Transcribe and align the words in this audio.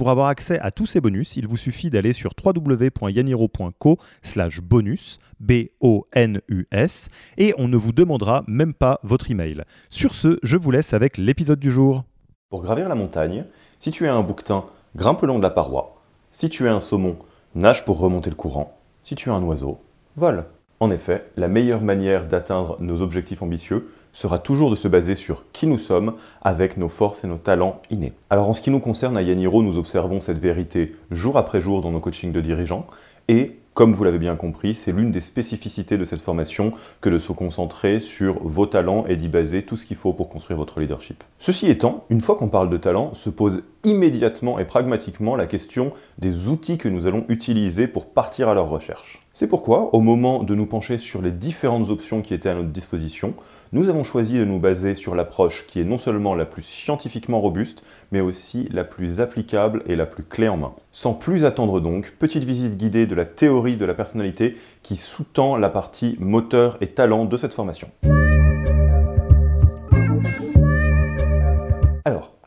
Pour 0.00 0.08
avoir 0.08 0.28
accès 0.28 0.58
à 0.60 0.70
tous 0.70 0.86
ces 0.86 1.02
bonus, 1.02 1.36
il 1.36 1.46
vous 1.46 1.58
suffit 1.58 1.90
d'aller 1.90 2.14
sur 2.14 2.32
www.yaniro.co 2.42 3.98
slash 4.22 4.62
bonus, 4.62 5.18
B-O-N-U-S, 5.40 7.10
et 7.36 7.54
on 7.58 7.68
ne 7.68 7.76
vous 7.76 7.92
demandera 7.92 8.42
même 8.46 8.72
pas 8.72 8.98
votre 9.02 9.30
email. 9.30 9.62
Sur 9.90 10.14
ce, 10.14 10.38
je 10.42 10.56
vous 10.56 10.70
laisse 10.70 10.94
avec 10.94 11.18
l'épisode 11.18 11.60
du 11.60 11.70
jour. 11.70 12.04
Pour 12.48 12.62
gravir 12.62 12.88
la 12.88 12.94
montagne, 12.94 13.44
si 13.78 13.90
tu 13.90 14.06
es 14.06 14.08
un 14.08 14.22
bouquetin, 14.22 14.64
grimpe 14.96 15.20
le 15.20 15.28
long 15.28 15.36
de 15.36 15.42
la 15.42 15.50
paroi. 15.50 16.00
Si 16.30 16.48
tu 16.48 16.64
es 16.64 16.70
un 16.70 16.80
saumon, 16.80 17.18
nage 17.54 17.84
pour 17.84 17.98
remonter 17.98 18.30
le 18.30 18.36
courant. 18.36 18.78
Si 19.02 19.14
tu 19.16 19.28
es 19.28 19.32
un 19.32 19.42
oiseau, 19.42 19.82
vole. 20.16 20.46
En 20.82 20.90
effet, 20.90 21.26
la 21.36 21.48
meilleure 21.48 21.82
manière 21.82 22.26
d'atteindre 22.26 22.78
nos 22.80 23.02
objectifs 23.02 23.42
ambitieux 23.42 23.90
sera 24.12 24.38
toujours 24.38 24.70
de 24.70 24.76
se 24.76 24.88
baser 24.88 25.14
sur 25.14 25.44
qui 25.52 25.66
nous 25.66 25.76
sommes 25.76 26.14
avec 26.40 26.78
nos 26.78 26.88
forces 26.88 27.22
et 27.22 27.26
nos 27.26 27.36
talents 27.36 27.82
innés. 27.90 28.14
Alors 28.30 28.48
en 28.48 28.54
ce 28.54 28.62
qui 28.62 28.70
nous 28.70 28.80
concerne 28.80 29.18
à 29.18 29.22
Yaniro, 29.22 29.62
nous 29.62 29.76
observons 29.76 30.20
cette 30.20 30.38
vérité 30.38 30.94
jour 31.10 31.36
après 31.36 31.60
jour 31.60 31.82
dans 31.82 31.90
nos 31.90 32.00
coachings 32.00 32.32
de 32.32 32.40
dirigeants 32.40 32.86
et 33.28 33.58
comme 33.74 33.92
vous 33.92 34.04
l'avez 34.04 34.18
bien 34.18 34.36
compris, 34.36 34.74
c'est 34.74 34.90
l'une 34.90 35.12
des 35.12 35.20
spécificités 35.20 35.96
de 35.96 36.04
cette 36.04 36.20
formation 36.20 36.72
que 37.00 37.08
de 37.08 37.18
se 37.18 37.32
concentrer 37.32 38.00
sur 38.00 38.42
vos 38.42 38.66
talents 38.66 39.04
et 39.06 39.16
d'y 39.16 39.28
baser 39.28 39.62
tout 39.62 39.76
ce 39.76 39.86
qu'il 39.86 39.96
faut 39.96 40.12
pour 40.12 40.28
construire 40.28 40.58
votre 40.58 40.80
leadership. 40.80 41.22
Ceci 41.38 41.70
étant, 41.70 42.04
une 42.10 42.20
fois 42.20 42.34
qu'on 42.34 42.48
parle 42.48 42.68
de 42.68 42.76
talent, 42.76 43.14
se 43.14 43.30
pose 43.30 43.62
immédiatement 43.84 44.58
et 44.58 44.64
pragmatiquement 44.64 45.36
la 45.36 45.46
question 45.46 45.92
des 46.18 46.48
outils 46.48 46.78
que 46.78 46.88
nous 46.88 47.06
allons 47.06 47.24
utiliser 47.28 47.86
pour 47.86 48.06
partir 48.06 48.48
à 48.48 48.54
leur 48.54 48.68
recherche. 48.68 49.20
C'est 49.40 49.48
pourquoi, 49.48 49.94
au 49.94 50.00
moment 50.00 50.42
de 50.42 50.54
nous 50.54 50.66
pencher 50.66 50.98
sur 50.98 51.22
les 51.22 51.30
différentes 51.30 51.88
options 51.88 52.20
qui 52.20 52.34
étaient 52.34 52.50
à 52.50 52.54
notre 52.54 52.68
disposition, 52.68 53.32
nous 53.72 53.88
avons 53.88 54.04
choisi 54.04 54.34
de 54.34 54.44
nous 54.44 54.58
baser 54.58 54.94
sur 54.94 55.14
l'approche 55.14 55.66
qui 55.66 55.80
est 55.80 55.84
non 55.84 55.96
seulement 55.96 56.34
la 56.34 56.44
plus 56.44 56.60
scientifiquement 56.60 57.40
robuste, 57.40 57.82
mais 58.12 58.20
aussi 58.20 58.68
la 58.70 58.84
plus 58.84 59.22
applicable 59.22 59.82
et 59.86 59.96
la 59.96 60.04
plus 60.04 60.24
clé 60.24 60.46
en 60.46 60.58
main. 60.58 60.74
Sans 60.92 61.14
plus 61.14 61.46
attendre 61.46 61.80
donc, 61.80 62.12
petite 62.18 62.44
visite 62.44 62.76
guidée 62.76 63.06
de 63.06 63.14
la 63.14 63.24
théorie 63.24 63.78
de 63.78 63.86
la 63.86 63.94
personnalité 63.94 64.58
qui 64.82 64.96
sous-tend 64.96 65.56
la 65.56 65.70
partie 65.70 66.18
moteur 66.20 66.76
et 66.82 66.88
talent 66.88 67.24
de 67.24 67.38
cette 67.38 67.54
formation. 67.54 67.88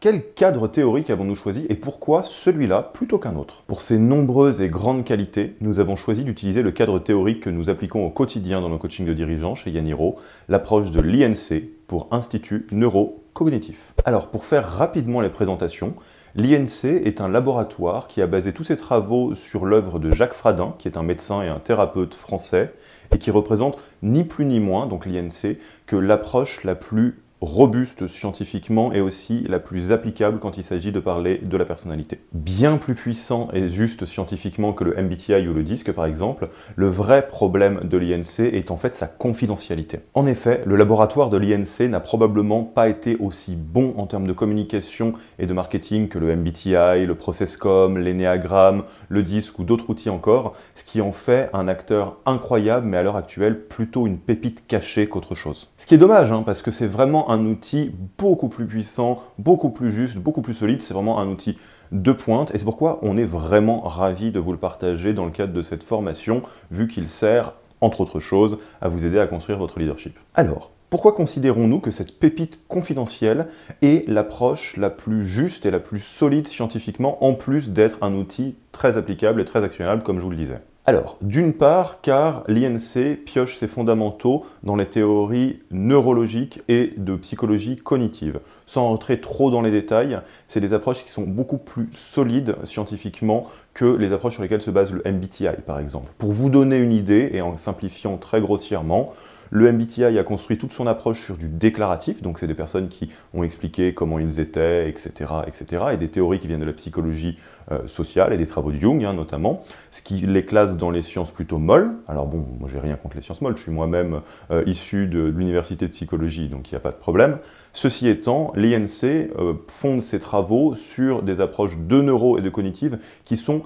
Quel 0.03 0.33
cadre 0.33 0.67
théorique 0.67 1.09
avons-nous 1.09 1.37
choisi 1.37 1.65
et 1.69 1.75
pourquoi 1.75 2.23
celui-là 2.23 2.91
plutôt 2.93 3.19
qu'un 3.19 3.37
autre? 3.37 3.63
Pour 3.67 3.81
ces 3.81 3.97
nombreuses 3.97 4.61
et 4.61 4.67
grandes 4.67 5.05
qualités, 5.05 5.55
nous 5.61 5.79
avons 5.79 5.95
choisi 5.95 6.25
d'utiliser 6.25 6.61
le 6.61 6.73
cadre 6.73 6.99
théorique 6.99 7.39
que 7.39 7.49
nous 7.49 7.69
appliquons 7.69 8.05
au 8.05 8.09
quotidien 8.09 8.59
dans 8.59 8.67
nos 8.67 8.77
coachings 8.77 9.05
de 9.05 9.13
dirigeants 9.13 9.55
chez 9.55 9.71
Yaniro, 9.71 10.17
l'approche 10.49 10.91
de 10.91 10.99
l'INC 10.99 11.63
pour 11.87 12.09
Institut 12.11 12.67
Neurocognitif. 12.73 13.93
Alors, 14.03 14.27
pour 14.27 14.43
faire 14.43 14.67
rapidement 14.67 15.21
les 15.21 15.29
présentations, 15.29 15.93
L'INC 16.35 16.85
est 16.85 17.21
un 17.21 17.29
laboratoire 17.29 18.07
qui 18.07 18.19
a 18.19 18.25
basé 18.25 18.53
tous 18.53 18.63
ses 18.63 18.75
travaux 18.75 19.35
sur 19.35 19.67
l'œuvre 19.67 19.99
de 19.99 20.09
Jacques 20.09 20.33
Fradin, 20.33 20.73
qui 20.79 20.87
est 20.87 20.97
un 20.97 21.03
médecin 21.03 21.43
et 21.43 21.47
un 21.47 21.59
thérapeute 21.59 22.15
français, 22.15 22.73
et 23.13 23.19
qui 23.19 23.29
représente 23.29 23.77
ni 24.01 24.23
plus 24.23 24.43
ni 24.43 24.59
moins, 24.59 24.87
donc 24.87 25.05
l'INC, 25.05 25.59
que 25.85 25.95
l'approche 25.95 26.63
la 26.63 26.73
plus 26.73 27.21
robuste 27.43 28.07
scientifiquement 28.07 28.93
et 28.93 29.01
aussi 29.01 29.45
la 29.49 29.59
plus 29.59 29.91
applicable 29.91 30.39
quand 30.39 30.57
il 30.57 30.63
s'agit 30.63 30.93
de 30.93 30.99
parler 30.99 31.39
de 31.39 31.57
la 31.57 31.65
personnalité. 31.65 32.19
Bien 32.31 32.77
plus 32.77 32.95
puissant 32.95 33.49
et 33.53 33.67
juste 33.67 34.05
scientifiquement 34.05 34.71
que 34.71 34.85
le 34.85 34.95
MBTI 34.95 35.47
ou 35.47 35.53
le 35.53 35.63
DISC 35.63 35.91
par 35.91 36.05
exemple, 36.05 36.47
le 36.75 36.87
vrai 36.87 37.27
problème 37.27 37.81
de 37.83 37.97
l'INC 37.97 38.39
est 38.39 38.71
en 38.71 38.77
fait 38.77 38.95
sa 38.95 39.07
confidentialité. 39.07 39.99
En 40.13 40.25
effet, 40.25 40.63
le 40.65 40.77
laboratoire 40.77 41.29
de 41.29 41.37
l'INC 41.37 41.89
n'a 41.89 41.99
probablement 41.99 42.63
pas 42.63 42.87
été 42.87 43.17
aussi 43.17 43.55
bon 43.57 43.93
en 43.97 44.07
termes 44.07 44.27
de 44.27 44.33
communication 44.33 45.13
et 45.37 45.45
de 45.45 45.53
marketing 45.53 46.07
que 46.07 46.19
le 46.19 46.35
MBTI, 46.35 47.05
le 47.05 47.15
Processcom, 47.15 47.97
l'Enneagram, 47.97 48.83
le 49.09 49.21
DISC 49.21 49.59
ou 49.59 49.63
d'autres 49.63 49.89
outils 49.89 50.09
encore, 50.09 50.53
ce 50.75 50.83
qui 50.85 51.01
en 51.01 51.11
fait 51.11 51.49
un 51.51 51.67
acteur 51.67 52.17
incroyable 52.25 52.87
mais 52.87 52.97
à 52.97 53.03
l'heure 53.03 53.17
actuelle 53.17 53.65
plutôt 53.67 54.07
une 54.07 54.17
pépite 54.17 54.65
cachée 54.67 55.07
qu'autre 55.07 55.35
chose. 55.35 55.69
Ce 55.75 55.85
qui 55.85 55.95
est 55.95 55.97
dommage 55.97 56.31
hein, 56.31 56.43
parce 56.45 56.61
que 56.61 56.71
c'est 56.71 56.87
vraiment 56.87 57.29
un 57.29 57.32
un 57.33 57.45
outil 57.45 57.91
beaucoup 58.17 58.47
plus 58.47 58.65
puissant, 58.65 59.21
beaucoup 59.37 59.69
plus 59.69 59.91
juste, 59.91 60.17
beaucoup 60.17 60.41
plus 60.41 60.53
solide. 60.53 60.81
C'est 60.81 60.93
vraiment 60.93 61.19
un 61.19 61.27
outil 61.27 61.57
de 61.91 62.11
pointe 62.11 62.53
et 62.53 62.57
c'est 62.57 62.65
pourquoi 62.65 62.99
on 63.01 63.17
est 63.17 63.25
vraiment 63.25 63.81
ravi 63.81 64.31
de 64.31 64.39
vous 64.39 64.51
le 64.51 64.57
partager 64.57 65.13
dans 65.13 65.25
le 65.25 65.31
cadre 65.31 65.53
de 65.53 65.61
cette 65.61 65.83
formation, 65.83 66.41
vu 66.71 66.87
qu'il 66.87 67.07
sert, 67.07 67.53
entre 67.81 68.01
autres 68.01 68.19
choses, 68.19 68.57
à 68.81 68.87
vous 68.87 69.05
aider 69.05 69.19
à 69.19 69.27
construire 69.27 69.57
votre 69.57 69.79
leadership. 69.79 70.17
Alors, 70.35 70.71
pourquoi 70.89 71.13
considérons-nous 71.13 71.79
que 71.79 71.89
cette 71.89 72.19
pépite 72.19 72.59
confidentielle 72.67 73.47
est 73.81 74.07
l'approche 74.07 74.77
la 74.77 74.91
plus 74.91 75.25
juste 75.25 75.65
et 75.65 75.71
la 75.71 75.79
plus 75.79 75.97
solide 75.97 76.47
scientifiquement, 76.47 77.23
en 77.25 77.33
plus 77.33 77.71
d'être 77.71 77.97
un 78.03 78.13
outil 78.13 78.55
très 78.71 78.95
applicable 78.95 79.41
et 79.41 79.45
très 79.45 79.63
actionnable, 79.63 80.03
comme 80.03 80.19
je 80.19 80.23
vous 80.23 80.29
le 80.29 80.37
disais? 80.37 80.61
Alors, 80.85 81.17
d'une 81.21 81.53
part, 81.53 82.01
car 82.01 82.43
l'INC 82.49 83.15
pioche 83.25 83.55
ses 83.55 83.67
fondamentaux 83.67 84.45
dans 84.63 84.75
les 84.75 84.85
théories 84.85 85.61
neurologiques 85.71 86.59
et 86.67 86.93
de 86.97 87.15
psychologie 87.15 87.77
cognitive. 87.77 88.41
Sans 88.65 88.91
entrer 88.91 89.21
trop 89.21 89.49
dans 89.49 89.61
les 89.61 89.71
détails, 89.71 90.19
c'est 90.49 90.59
des 90.59 90.73
approches 90.73 91.05
qui 91.05 91.09
sont 91.09 91.23
beaucoup 91.23 91.57
plus 91.57 91.87
solides 91.93 92.57
scientifiquement 92.65 93.47
que 93.73 93.85
les 93.85 94.11
approches 94.11 94.33
sur 94.33 94.43
lesquelles 94.43 94.61
se 94.61 94.71
base 94.71 94.93
le 94.93 95.01
MBTI, 95.05 95.47
par 95.65 95.79
exemple. 95.79 96.11
Pour 96.17 96.31
vous 96.31 96.49
donner 96.49 96.77
une 96.77 96.91
idée, 96.91 97.31
et 97.33 97.41
en 97.41 97.57
simplifiant 97.57 98.17
très 98.17 98.39
grossièrement, 98.39 99.11
le 99.53 99.71
MBTI 99.71 100.17
a 100.17 100.23
construit 100.23 100.57
toute 100.57 100.71
son 100.71 100.87
approche 100.87 101.23
sur 101.23 101.37
du 101.37 101.47
déclaratif, 101.47 102.23
donc 102.23 102.39
c'est 102.39 102.47
des 102.47 102.55
personnes 102.55 102.89
qui 102.89 103.09
ont 103.35 103.43
expliqué 103.43 103.93
comment 103.93 104.17
ils 104.17 104.39
étaient, 104.39 104.89
etc., 104.89 105.31
etc., 105.45 105.83
et 105.93 105.97
des 105.97 106.09
théories 106.09 106.39
qui 106.39 106.47
viennent 106.47 106.61
de 106.61 106.65
la 106.65 106.73
psychologie 106.73 107.37
euh, 107.71 107.85
sociale 107.85 108.33
et 108.33 108.37
des 108.37 108.47
travaux 108.47 108.71
de 108.71 108.77
Jung 108.77 109.05
hein, 109.05 109.13
notamment, 109.13 109.63
ce 109.91 110.01
qui 110.01 110.15
les 110.15 110.43
classe 110.43 110.75
dans 110.75 110.89
les 110.89 111.03
sciences 111.03 111.31
plutôt 111.31 111.59
molles. 111.59 111.91
Alors 112.07 112.25
bon, 112.25 112.45
moi 112.59 112.67
j'ai 112.71 112.79
rien 112.79 112.95
contre 112.95 113.15
les 113.15 113.21
sciences 113.21 113.41
molles, 113.41 113.55
je 113.55 113.61
suis 113.61 113.71
moi-même 113.71 114.21
euh, 114.49 114.63
issu 114.65 115.05
de 115.05 115.21
l'université 115.21 115.85
de 115.85 115.91
psychologie, 115.91 116.47
donc 116.47 116.71
il 116.71 116.73
n'y 116.73 116.77
a 116.77 116.81
pas 116.81 116.91
de 116.91 116.97
problème. 116.97 117.37
Ceci 117.73 118.07
étant, 118.07 118.53
l'INC 118.55 119.03
euh, 119.03 119.53
fonde 119.67 120.01
ses 120.01 120.19
travaux 120.19 120.73
sur 120.73 121.21
des 121.21 121.41
approches 121.41 121.77
de 121.77 122.01
neuro 122.01 122.39
et 122.39 122.41
de 122.41 122.49
cognitive 122.49 122.97
qui 123.23 123.37
sont 123.37 123.62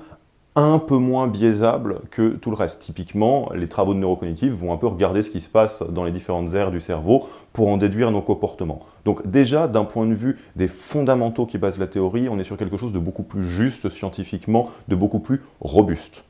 un 0.58 0.80
peu 0.80 0.98
moins 0.98 1.28
biaisable 1.28 2.00
que 2.10 2.30
tout 2.30 2.50
le 2.50 2.56
reste. 2.56 2.82
Typiquement, 2.82 3.52
les 3.54 3.70
travaux 3.70 3.94
de 3.94 4.00
neurocognitive 4.00 4.54
vont 4.54 4.74
un 4.74 4.78
peu 4.78 4.88
regarder 4.88 5.22
ce 5.22 5.30
qui 5.30 5.40
se 5.40 5.50
passe 5.50 5.84
dans 5.84 6.04
les 6.04 6.12
différentes 6.12 6.56
aires 6.56 6.72
du 6.72 6.82
cerveau 6.82 7.26
pour 7.54 7.68
en 7.68 7.78
déduire 7.78 8.10
nos 8.10 8.24
comportements. 8.24 8.82
Donc 9.06 9.26
déjà, 9.30 9.68
d'un 9.68 9.86
point 9.86 10.08
de 10.08 10.16
vue 10.16 10.38
des 10.56 10.68
fondamentaux 10.68 11.46
qui 11.46 11.60
basent 11.60 11.78
la 11.78 11.86
théorie, 11.86 12.28
on 12.28 12.40
est 12.40 12.44
sur 12.44 12.58
quelque 12.58 12.76
chose 12.76 12.92
de 12.92 12.98
beaucoup 12.98 13.22
plus 13.22 13.48
juste 13.48 13.90
scientifiquement, 13.90 14.68
de 14.88 14.96
beaucoup 14.96 15.20
plus 15.20 15.42
robuste 15.62 16.26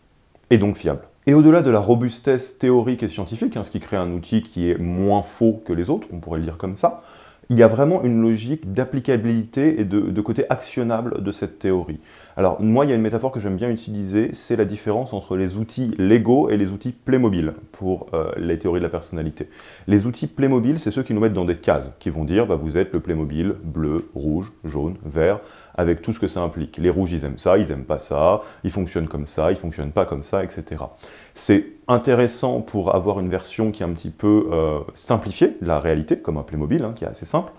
et 0.49 0.57
donc 0.57 0.75
fiable. 0.75 1.01
Et 1.25 1.33
au-delà 1.33 1.61
de 1.61 1.69
la 1.69 1.79
robustesse 1.79 2.57
théorique 2.57 3.03
et 3.03 3.07
scientifique, 3.07 3.55
hein, 3.55 3.63
ce 3.63 3.71
qui 3.71 3.79
crée 3.79 3.97
un 3.97 4.11
outil 4.11 4.43
qui 4.43 4.69
est 4.69 4.77
moins 4.77 5.23
faux 5.23 5.61
que 5.65 5.71
les 5.71 5.89
autres, 5.89 6.07
on 6.11 6.19
pourrait 6.19 6.39
le 6.39 6.45
dire 6.45 6.57
comme 6.57 6.75
ça, 6.75 7.01
il 7.49 7.57
y 7.57 7.63
a 7.63 7.67
vraiment 7.67 8.03
une 8.03 8.21
logique 8.21 8.73
d'applicabilité 8.73 9.79
et 9.79 9.85
de, 9.85 10.21
côté 10.21 10.45
actionnable 10.49 11.23
de 11.23 11.31
cette 11.31 11.59
théorie. 11.59 11.99
Alors 12.35 12.61
moi, 12.61 12.85
il 12.85 12.89
y 12.89 12.91
a 12.91 12.95
une 12.95 13.01
métaphore 13.01 13.31
que 13.31 13.39
j'aime 13.39 13.55
bien 13.55 13.69
utiliser, 13.69 14.29
c'est 14.33 14.55
la 14.55 14.65
différence 14.65 15.13
entre 15.13 15.37
les 15.37 15.57
outils 15.57 15.95
Lego 15.97 16.49
et 16.49 16.57
les 16.57 16.71
outils 16.71 16.91
Playmobil 16.91 17.53
pour 17.71 18.07
euh, 18.13 18.31
les 18.37 18.59
théories 18.59 18.79
de 18.79 18.85
la 18.85 18.89
personnalité. 18.89 19.49
Les 19.87 20.05
outils 20.05 20.27
Playmobil, 20.27 20.79
c'est 20.79 20.91
ceux 20.91 21.03
qui 21.03 21.13
nous 21.13 21.21
mettent 21.21 21.33
dans 21.33 21.45
des 21.45 21.55
cases, 21.55 21.93
qui 21.99 22.09
vont 22.09 22.25
dire, 22.25 22.45
bah, 22.45 22.55
vous 22.55 22.77
êtes 22.77 22.91
le 22.91 22.99
Playmobil 22.99 23.55
bleu, 23.63 24.09
rouge, 24.13 24.51
jaune, 24.65 24.95
vert, 25.05 25.39
avec 25.77 26.01
tout 26.01 26.11
ce 26.11 26.19
que 26.19 26.27
ça 26.27 26.41
implique. 26.41 26.77
Les 26.77 26.89
rouges, 26.89 27.13
ils 27.13 27.23
aiment 27.23 27.37
ça, 27.37 27.57
ils 27.57 27.71
aiment 27.71 27.85
pas 27.85 27.99
ça, 27.99 28.41
ils 28.63 28.71
fonctionnent 28.71 29.07
comme 29.07 29.25
ça, 29.25 29.51
ils 29.51 29.57
fonctionnent 29.57 29.91
pas 29.91 30.05
comme 30.05 30.23
ça, 30.23 30.43
etc. 30.43 30.83
C'est 31.33 31.65
intéressant 31.87 32.61
pour 32.61 32.95
avoir 32.95 33.19
une 33.19 33.29
version 33.29 33.71
qui 33.71 33.83
est 33.83 33.85
un 33.85 33.93
petit 33.93 34.09
peu 34.09 34.49
euh, 34.51 34.79
simplifiée, 34.93 35.57
la 35.61 35.79
réalité, 35.79 36.19
comme 36.19 36.37
un 36.37 36.43
Playmobil, 36.43 36.83
hein, 36.83 36.93
qui 36.95 37.05
est 37.05 37.07
assez 37.07 37.25
simple. 37.25 37.53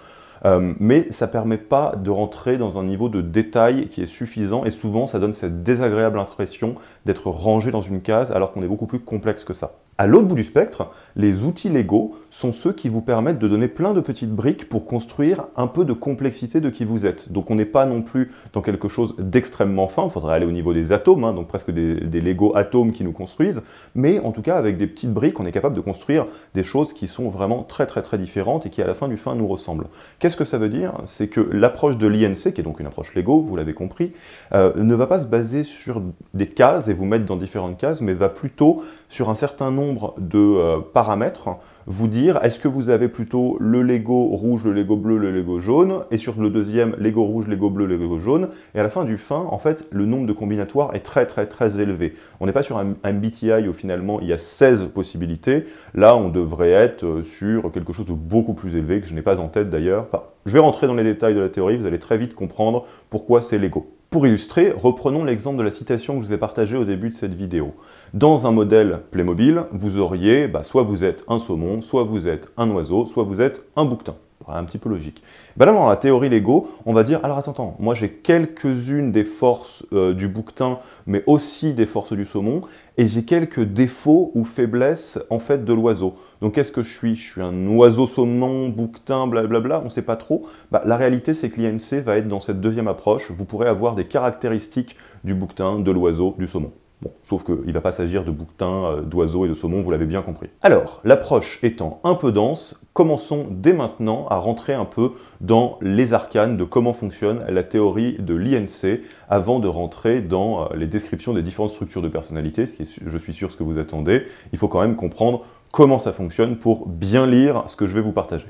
Euh, 0.45 0.75
mais 0.79 1.11
ça 1.11 1.27
ne 1.27 1.33
permet 1.33 1.59
pas 1.59 1.97
de 1.97 2.11
rentrer 2.11 2.59
dans 2.59 2.79
un 2.79 2.85
niveau 2.85 3.09
de 3.09 3.21
détail 3.21 3.89
qui 3.89 4.03
est 4.03 4.07
suffisant 4.07 4.65
et 4.65 4.71
souvent 4.71 5.09
ça 5.09 5.19
donne 5.19 5.33
cette 5.33 5.65
désagréable 5.65 6.19
impression 6.19 6.77
d'être 7.07 7.29
rangé 7.29 7.73
dans 7.73 7.81
une 7.81 8.03
case 8.03 8.31
alors 8.31 8.53
qu'on 8.53 8.63
est 8.63 8.69
beaucoup 8.69 8.87
plus 8.87 9.01
complexe 9.01 9.43
que 9.45 9.53
ça. 9.53 9.73
À 10.01 10.07
l'autre 10.07 10.29
bout 10.29 10.37
du 10.37 10.45
spectre, 10.45 10.93
les 11.17 11.43
outils 11.43 11.69
Lego 11.69 12.13
sont 12.31 12.53
ceux 12.53 12.73
qui 12.73 12.89
vous 12.89 13.01
permettent 13.01 13.41
de 13.41 13.49
donner 13.49 13.67
plein 13.67 13.95
de 13.95 14.01
petites 14.01 14.31
briques 14.31 14.69
pour 14.69 14.87
construire 14.87 15.47
un 15.57 15.67
peu 15.67 15.85
de 15.85 15.93
complexité 15.93 16.61
de 16.61 16.71
qui 16.71 16.85
vous 16.85 17.05
êtes. 17.05 17.33
Donc 17.33 17.51
on 17.51 17.57
n'est 17.57 17.65
pas 17.65 17.85
non 17.85 18.03
plus 18.03 18.31
dans 18.53 18.63
quelque 18.63 18.87
chose 18.87 19.15
d'extrêmement 19.19 19.89
fin, 19.89 20.05
il 20.05 20.11
faudrait 20.11 20.37
aller 20.37 20.47
au 20.47 20.53
niveau 20.53 20.73
des 20.73 20.93
atomes, 20.93 21.25
hein, 21.25 21.33
donc 21.33 21.49
presque 21.49 21.73
des, 21.73 21.95
des, 21.95 22.21
Lego 22.21 22.55
atomes 22.55 22.93
qui 22.93 23.03
nous 23.03 23.11
construisent, 23.11 23.61
mais 23.97 24.21
en 24.21 24.31
tout 24.31 24.41
cas 24.41 24.55
avec 24.55 24.79
des 24.79 24.87
petites 24.87 25.13
briques, 25.13 25.41
on 25.41 25.47
est 25.47 25.51
capable 25.51 25.75
de 25.75 25.81
construire 25.81 26.27
des 26.55 26.63
choses 26.63 26.93
qui 26.93 27.09
sont 27.09 27.29
vraiment 27.29 27.65
très 27.65 27.87
très 27.87 28.03
très 28.03 28.19
différentes 28.19 28.67
et 28.67 28.71
qui 28.71 28.81
à 28.81 28.87
la 28.87 28.95
fin 28.95 29.09
du 29.09 29.17
fin 29.17 29.35
nous 29.35 29.49
ressemblent. 29.49 29.89
Qu'est-ce 30.21 30.37
que 30.37 30.45
ça 30.45 30.59
veut 30.59 30.69
dire? 30.69 30.93
C'est 31.07 31.27
que 31.27 31.41
l'approche 31.41 31.99
de 31.99 32.07
l'INC, 32.07 32.53
qui 32.55 32.61
est 32.61 32.65
donc 32.65 32.79
une 32.79 32.87
approche 32.87 33.17
Lego, 33.17 33.41
vous 33.41 33.57
l'avez 33.57 33.75
compris, 33.75 34.13
euh, 34.53 34.73
ne 34.77 34.95
va 34.95 35.09
pas 35.09 35.19
se 35.19 35.27
baser 35.27 35.65
sur 35.65 36.01
des 36.35 36.47
cases 36.47 36.87
et 36.87 36.95
vous 36.95 37.05
mettre 37.05 37.25
dans 37.25 37.35
différentes 37.35 37.79
cases, 37.79 38.01
mais 38.01 38.15
va 38.15 38.29
plutôt 38.29 38.81
sur 39.09 39.29
un 39.29 39.35
certain 39.35 39.73
nombre 39.73 39.88
de 40.19 40.39
euh, 40.39 40.79
paramètres, 40.81 41.49
vous 41.87 42.09
dire 42.09 42.39
est-ce 42.43 42.59
que 42.59 42.69
vous 42.69 42.91
avez 42.91 43.09
plutôt 43.09 43.57
le 43.61 43.83
Lego 43.83 44.25
rouge, 44.25 44.65
le 44.65 44.73
Lego 44.73 44.97
bleu, 44.97 45.19
le 45.19 45.31
Lego 45.31 45.59
jaune, 45.59 46.05
et 46.11 46.19
sur 46.19 46.41
le 46.41 46.51
deuxième, 46.51 46.95
Lego 46.99 47.25
rouge, 47.25 47.49
Lego 47.49 47.71
bleu, 47.71 47.87
Lego 47.87 48.19
jaune, 48.19 48.49
et 48.75 48.81
à 48.81 48.83
la 48.83 48.91
fin 48.91 49.05
du 49.05 49.19
fin, 49.19 49.47
en 49.49 49.59
fait, 49.59 49.87
le 49.91 50.07
nombre 50.07 50.27
de 50.27 50.33
combinatoires 50.33 50.95
est 50.95 51.01
très 51.01 51.27
très 51.27 51.47
très 51.47 51.81
élevé. 51.81 52.15
On 52.41 52.47
n'est 52.47 52.53
pas 52.53 52.63
sur 52.63 52.79
un, 52.79 52.95
MBTI 53.05 53.69
où 53.69 53.73
finalement 53.73 54.21
il 54.21 54.29
y 54.29 54.33
a 54.33 54.39
16 54.39 54.89
possibilités, 54.95 55.65
là 55.95 56.17
on 56.17 56.29
devrait 56.29 56.71
être 56.71 57.05
euh, 57.05 57.23
sur 57.23 57.73
quelque 57.73 57.93
chose 57.93 58.07
de 58.07 58.13
beaucoup 58.13 58.55
plus 58.55 58.77
élevé, 58.77 59.01
que 59.01 59.07
je 59.07 59.15
n'ai 59.15 59.23
pas 59.23 59.41
en 59.41 59.49
tête 59.49 59.71
d'ailleurs. 59.71 60.07
Je 60.47 60.53
vais 60.53 60.61
rentrer 60.61 60.87
dans 60.87 60.95
les 60.95 61.05
détails 61.05 61.35
de 61.35 61.41
la 61.41 61.49
théorie, 61.49 61.77
vous 61.77 61.87
allez 61.87 61.99
très 61.99 62.19
vite 62.19 62.35
comprendre 62.35 62.85
pourquoi 63.11 63.43
c'est 63.43 63.59
Lego. 63.59 63.98
Pour 64.11 64.27
illustrer, 64.27 64.73
reprenons 64.75 65.23
l'exemple 65.23 65.59
de 65.59 65.63
la 65.63 65.71
citation 65.71 66.15
que 66.15 66.23
je 66.23 66.29
vous 66.29 66.33
ai 66.33 66.39
partagée 66.39 66.79
au 66.79 66.87
début 66.87 67.11
de 67.11 67.15
cette 67.15 67.35
vidéo. 67.35 67.75
Dans 68.15 68.47
un 68.47 68.51
modèle 68.51 69.03
Playmobil, 69.11 69.65
vous 69.71 69.99
auriez, 69.99 70.49
bah, 70.49 70.65
soit 70.65 70.83
vous 70.83 71.05
êtes 71.05 71.27
un 71.29 71.39
saumon, 71.39 71.83
soit 71.83 72.05
vous 72.05 72.27
êtes 72.27 72.49
un 72.57 72.71
oiseau, 72.71 73.05
soit 73.05 73.25
vous 73.25 73.43
êtes 73.43 73.67
un 73.77 73.85
bouquetin 73.85 74.17
un 74.57 74.65
petit 74.65 74.79
peu 74.79 74.89
logique. 74.89 75.23
Ben 75.57 75.67
dans 75.67 75.89
la 75.89 75.97
théorie 75.97 76.29
Lego, 76.29 76.69
on 76.87 76.93
va 76.93 77.03
dire, 77.03 77.21
alors 77.23 77.39
attends, 77.39 77.53
attends 77.53 77.77
moi 77.79 77.95
j'ai 77.95 78.11
quelques-unes 78.11 79.13
des 79.13 79.25
forces 79.25 79.85
euh, 79.93 80.15
du 80.15 80.29
bouquetin, 80.29 80.79
mais 81.07 81.23
aussi 81.27 81.75
des 81.75 81.87
forces 81.87 82.13
du 82.13 82.25
saumon, 82.25 82.63
et 82.97 83.07
j'ai 83.07 83.25
quelques 83.25 83.63
défauts 83.63 84.33
ou 84.35 84.45
faiblesses 84.45 85.19
en 85.31 85.39
fait 85.39 85.65
de 85.65 85.73
l'oiseau. 85.73 86.15
Donc 86.41 86.55
qu'est-ce 86.55 86.73
que 86.73 86.83
je 86.83 86.93
suis? 86.93 87.17
Je 87.17 87.33
suis 87.33 87.43
un 87.43 87.67
oiseau 87.69 88.07
saumon, 88.07 88.69
bouquetin, 88.69 89.27
blablabla, 89.27 89.81
on 89.81 89.85
ne 89.85 89.89
sait 89.91 90.03
pas 90.03 90.17
trop. 90.17 90.45
Bah, 90.71 90.83
la 90.85 90.97
réalité, 90.97 91.35
c'est 91.35 91.51
que 91.51 91.61
l'INC 91.61 92.03
va 92.05 92.17
être 92.17 92.29
dans 92.29 92.41
cette 92.41 92.61
deuxième 92.61 92.89
approche. 92.89 93.31
Vous 93.31 93.45
pourrez 93.45 93.69
avoir 93.69 93.95
des 93.95 94.05
caractéristiques 94.05 94.97
du 95.25 95.35
bouquetin, 95.35 95.79
de 95.79 95.91
l'oiseau, 95.91 96.35
du 96.39 96.49
saumon. 96.49 96.73
Bon, 97.01 97.13
sauf 97.23 97.45
qu'il 97.45 97.55
ne 97.65 97.73
va 97.73 97.81
pas 97.81 97.93
s'agir 97.93 98.25
de 98.25 98.33
bouquetins, 98.33 98.87
euh, 98.87 99.03
d'oiseaux 99.03 99.47
et 99.47 99.49
de 99.49 99.55
saumons, 99.55 99.83
vous 99.83 99.91
l'avez 99.93 100.07
bien 100.07 100.21
compris. 100.21 100.49
Alors, 100.63 101.01
l'approche 101.05 101.61
étant 101.63 102.01
un 102.03 102.17
peu 102.17 102.33
dense, 102.33 102.75
commençons 102.93 103.47
dès 103.51 103.73
maintenant 103.73 104.27
à 104.31 104.37
rentrer 104.39 104.75
un 104.75 104.85
peu 104.85 105.13
dans 105.41 105.79
les 105.81 106.13
arcanes 106.13 106.57
de 106.57 106.65
comment 106.65 106.95
fonctionne 106.95 107.45
la 107.49 107.63
théorie 107.63 108.17
de 108.19 108.35
l'INC 108.35 109.01
avant 109.29 109.61
de 109.61 109.69
rentrer 109.69 110.23
dans 110.23 110.65
euh, 110.65 110.77
les 110.77 110.89
descriptions 110.89 111.35
des 111.35 111.43
différentes 111.43 111.71
structures 111.71 112.03
de 112.03 112.09
personnalité, 112.09 112.67
ce 112.67 112.77
qui 112.77 112.83
est, 112.83 113.01
je 113.07 113.19
suis 113.19 113.33
sûr, 113.33 113.53
ce 113.53 113.57
que 113.57 113.63
vous 113.63 113.79
attendez. 113.79 114.25
Il 114.53 114.59
faut 114.59 114.69
quand 114.69 114.81
même 114.81 114.97
comprendre 114.97 115.45
comment 115.71 115.99
ça 115.99 116.13
fonctionne 116.13 116.57
pour 116.57 116.89
bien 116.89 117.27
lire 117.27 117.63
ce 117.69 117.77
que 117.77 117.87
je 117.87 117.95
vais 117.95 118.01
vous 118.01 118.13
partager. 118.13 118.49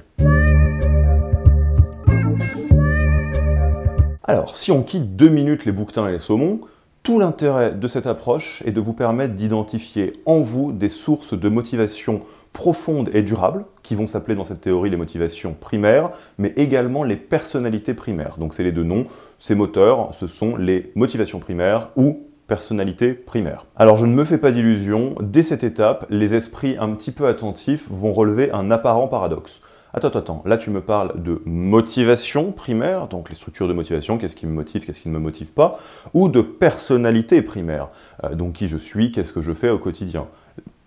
Alors, 4.25 4.57
si 4.57 4.73
on 4.73 4.83
quitte 4.83 5.17
deux 5.17 5.29
minutes 5.29 5.67
les 5.67 5.73
bouquetins 5.73 6.07
et 6.09 6.13
les 6.13 6.19
saumons, 6.19 6.61
tout 7.09 7.19
l'intérêt 7.19 7.73
de 7.73 7.89
cette 7.89 8.07
approche 8.07 8.63
est 8.67 8.71
de 8.71 8.83
vous 8.83 8.93
permettre 8.93 9.33
d'identifier 9.33 10.13
en 10.27 10.41
vous 10.41 10.73
des 10.73 10.91
sources 10.91 11.33
de 11.33 11.49
motivation 11.49 12.21
profondes 12.53 13.09
et 13.15 13.23
durables, 13.23 13.65
qui 13.83 13.95
vont 13.95 14.07
s'appeler 14.07 14.37
dans 14.37 14.45
cette 14.45 14.61
théorie 14.61 14.91
les 14.91 14.99
motivations 14.99 15.57
primaires, 15.59 16.11
mais 16.37 16.53
également 16.59 17.05
les 17.05 17.17
personnalités 17.17 17.95
primaires. 17.95 18.37
Donc 18.37 18.53
c'est 18.53 18.63
les 18.63 18.73
deux 18.73 18.83
noms, 18.85 19.07
ces 19.39 19.55
moteurs, 19.55 20.13
ce 20.13 20.27
sont 20.27 20.55
les 20.59 20.93
motivations 20.97 21.39
primaires 21.39 21.93
ou 21.97 22.27
personnalités 22.47 23.15
primaires. 23.15 23.65
Alors 23.75 23.97
je 23.97 24.05
ne 24.05 24.13
me 24.13 24.27
fais 24.27 24.37
pas 24.37 24.53
d'illusions, 24.53 25.15
dès 25.23 25.43
cette 25.43 25.65
étape, 25.65 26.05
les 26.11 26.35
esprits 26.35 26.77
un 26.79 26.91
petit 26.91 27.13
peu 27.13 27.27
attentifs 27.27 27.87
vont 27.91 28.13
relever 28.13 28.51
un 28.53 28.71
apparent 28.71 29.09
paradoxe. 29.09 29.63
Attends, 29.95 30.09
attends, 30.09 30.43
là 30.45 30.59
tu 30.59 30.71
me 30.71 30.83
parles 30.83 31.23
de 31.23 31.41
motivation 31.47 32.53
primaire, 32.53 33.09
donc 33.09 33.31
les 33.31 33.35
structures 33.35 33.69
de 33.69 33.73
motivation, 33.73 34.19
qu'est-ce 34.19 34.37
qui 34.37 34.47
me 34.47 34.53
motive, 34.53 34.85
qu'est-ce 34.85 35.01
qui 35.01 35.09
ne 35.09 35.15
me 35.15 35.19
motive 35.19 35.53
pas, 35.53 35.79
ou 36.13 36.29
de 36.29 36.43
personnalité 36.43 37.41
primaire, 37.41 37.89
euh, 38.25 38.35
donc 38.35 38.53
qui 38.55 38.69
je 38.69 38.77
suis, 38.77 39.13
qu'est-ce 39.13 39.33
que 39.33 39.41
je 39.41 39.53
fais 39.55 39.71
au 39.71 39.79
quotidien. 39.79 40.27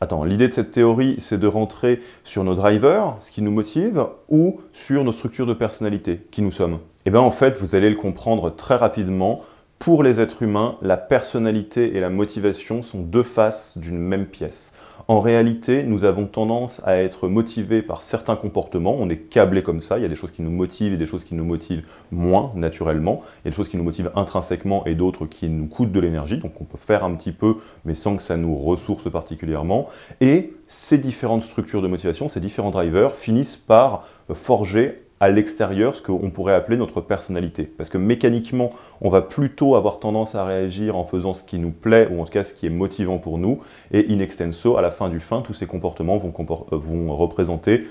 Attends, 0.01 0.23
l'idée 0.23 0.47
de 0.47 0.53
cette 0.53 0.69
théorie, 0.69 1.15
c'est 1.17 1.39
de 1.39 1.47
rentrer 1.47 1.99
sur 2.23 2.43
nos 2.43 2.53
drivers, 2.53 3.15
ce 3.21 3.31
qui 3.31 3.41
nous 3.41 3.51
motive, 3.51 4.05
ou 4.29 4.59
sur 4.71 5.03
nos 5.03 5.11
structures 5.11 5.47
de 5.47 5.53
personnalité, 5.53 6.25
qui 6.29 6.43
nous 6.43 6.51
sommes. 6.51 6.77
Eh 7.05 7.09
bien 7.09 7.21
en 7.21 7.31
fait, 7.31 7.57
vous 7.57 7.73
allez 7.73 7.89
le 7.89 7.95
comprendre 7.95 8.55
très 8.55 8.75
rapidement, 8.75 9.41
pour 9.81 10.03
les 10.03 10.21
êtres 10.21 10.43
humains, 10.43 10.77
la 10.83 10.95
personnalité 10.95 11.97
et 11.97 11.99
la 11.99 12.11
motivation 12.11 12.83
sont 12.83 12.99
deux 12.99 13.23
faces 13.23 13.79
d'une 13.79 13.97
même 13.97 14.27
pièce. 14.27 14.73
En 15.07 15.21
réalité, 15.21 15.81
nous 15.81 16.03
avons 16.03 16.27
tendance 16.27 16.83
à 16.85 16.97
être 16.97 17.27
motivés 17.27 17.81
par 17.81 18.03
certains 18.03 18.35
comportements, 18.35 18.95
on 18.99 19.09
est 19.09 19.17
câblé 19.17 19.63
comme 19.63 19.81
ça, 19.81 19.97
il 19.97 20.03
y 20.03 20.05
a 20.05 20.07
des 20.07 20.15
choses 20.15 20.29
qui 20.29 20.43
nous 20.43 20.51
motivent 20.51 20.93
et 20.93 20.97
des 20.97 21.07
choses 21.07 21.23
qui 21.23 21.33
nous 21.33 21.43
motivent 21.43 21.83
moins 22.11 22.51
naturellement, 22.53 23.21
il 23.23 23.45
y 23.45 23.47
a 23.47 23.49
des 23.49 23.55
choses 23.55 23.69
qui 23.69 23.77
nous 23.77 23.83
motivent 23.83 24.11
intrinsèquement 24.15 24.85
et 24.85 24.93
d'autres 24.93 25.25
qui 25.25 25.49
nous 25.49 25.65
coûtent 25.65 25.91
de 25.91 25.99
l'énergie, 25.99 26.37
donc 26.37 26.61
on 26.61 26.65
peut 26.65 26.77
faire 26.77 27.03
un 27.03 27.15
petit 27.15 27.31
peu 27.31 27.55
mais 27.83 27.95
sans 27.95 28.15
que 28.17 28.21
ça 28.21 28.37
nous 28.37 28.55
ressource 28.55 29.09
particulièrement. 29.09 29.87
Et 30.21 30.53
ces 30.67 30.99
différentes 30.99 31.41
structures 31.41 31.81
de 31.81 31.87
motivation, 31.87 32.27
ces 32.27 32.39
différents 32.39 32.69
drivers 32.69 33.15
finissent 33.15 33.57
par 33.57 34.05
forger 34.31 35.01
à 35.21 35.29
l'extérieur 35.29 35.95
ce 35.95 36.01
qu'on 36.01 36.31
pourrait 36.31 36.55
appeler 36.55 36.77
notre 36.77 36.99
personnalité. 36.99 37.63
Parce 37.63 37.89
que 37.89 37.99
mécaniquement, 37.99 38.71
on 39.01 39.11
va 39.11 39.21
plutôt 39.21 39.75
avoir 39.75 39.99
tendance 39.99 40.33
à 40.33 40.43
réagir 40.43 40.97
en 40.97 41.05
faisant 41.05 41.33
ce 41.33 41.43
qui 41.43 41.59
nous 41.59 41.71
plaît, 41.71 42.09
ou 42.11 42.19
en 42.19 42.25
tout 42.25 42.31
cas 42.31 42.43
ce 42.43 42.55
qui 42.55 42.65
est 42.65 42.71
motivant 42.71 43.19
pour 43.19 43.37
nous, 43.37 43.59
et 43.91 44.07
in 44.09 44.19
extenso, 44.19 44.77
à 44.77 44.81
la 44.81 44.89
fin 44.89 45.09
du 45.09 45.19
fin, 45.19 45.41
tous 45.41 45.53
ces 45.53 45.67
comportements 45.67 46.17
vont, 46.17 46.33
euh, 46.73 47.11
représenter 47.13 47.83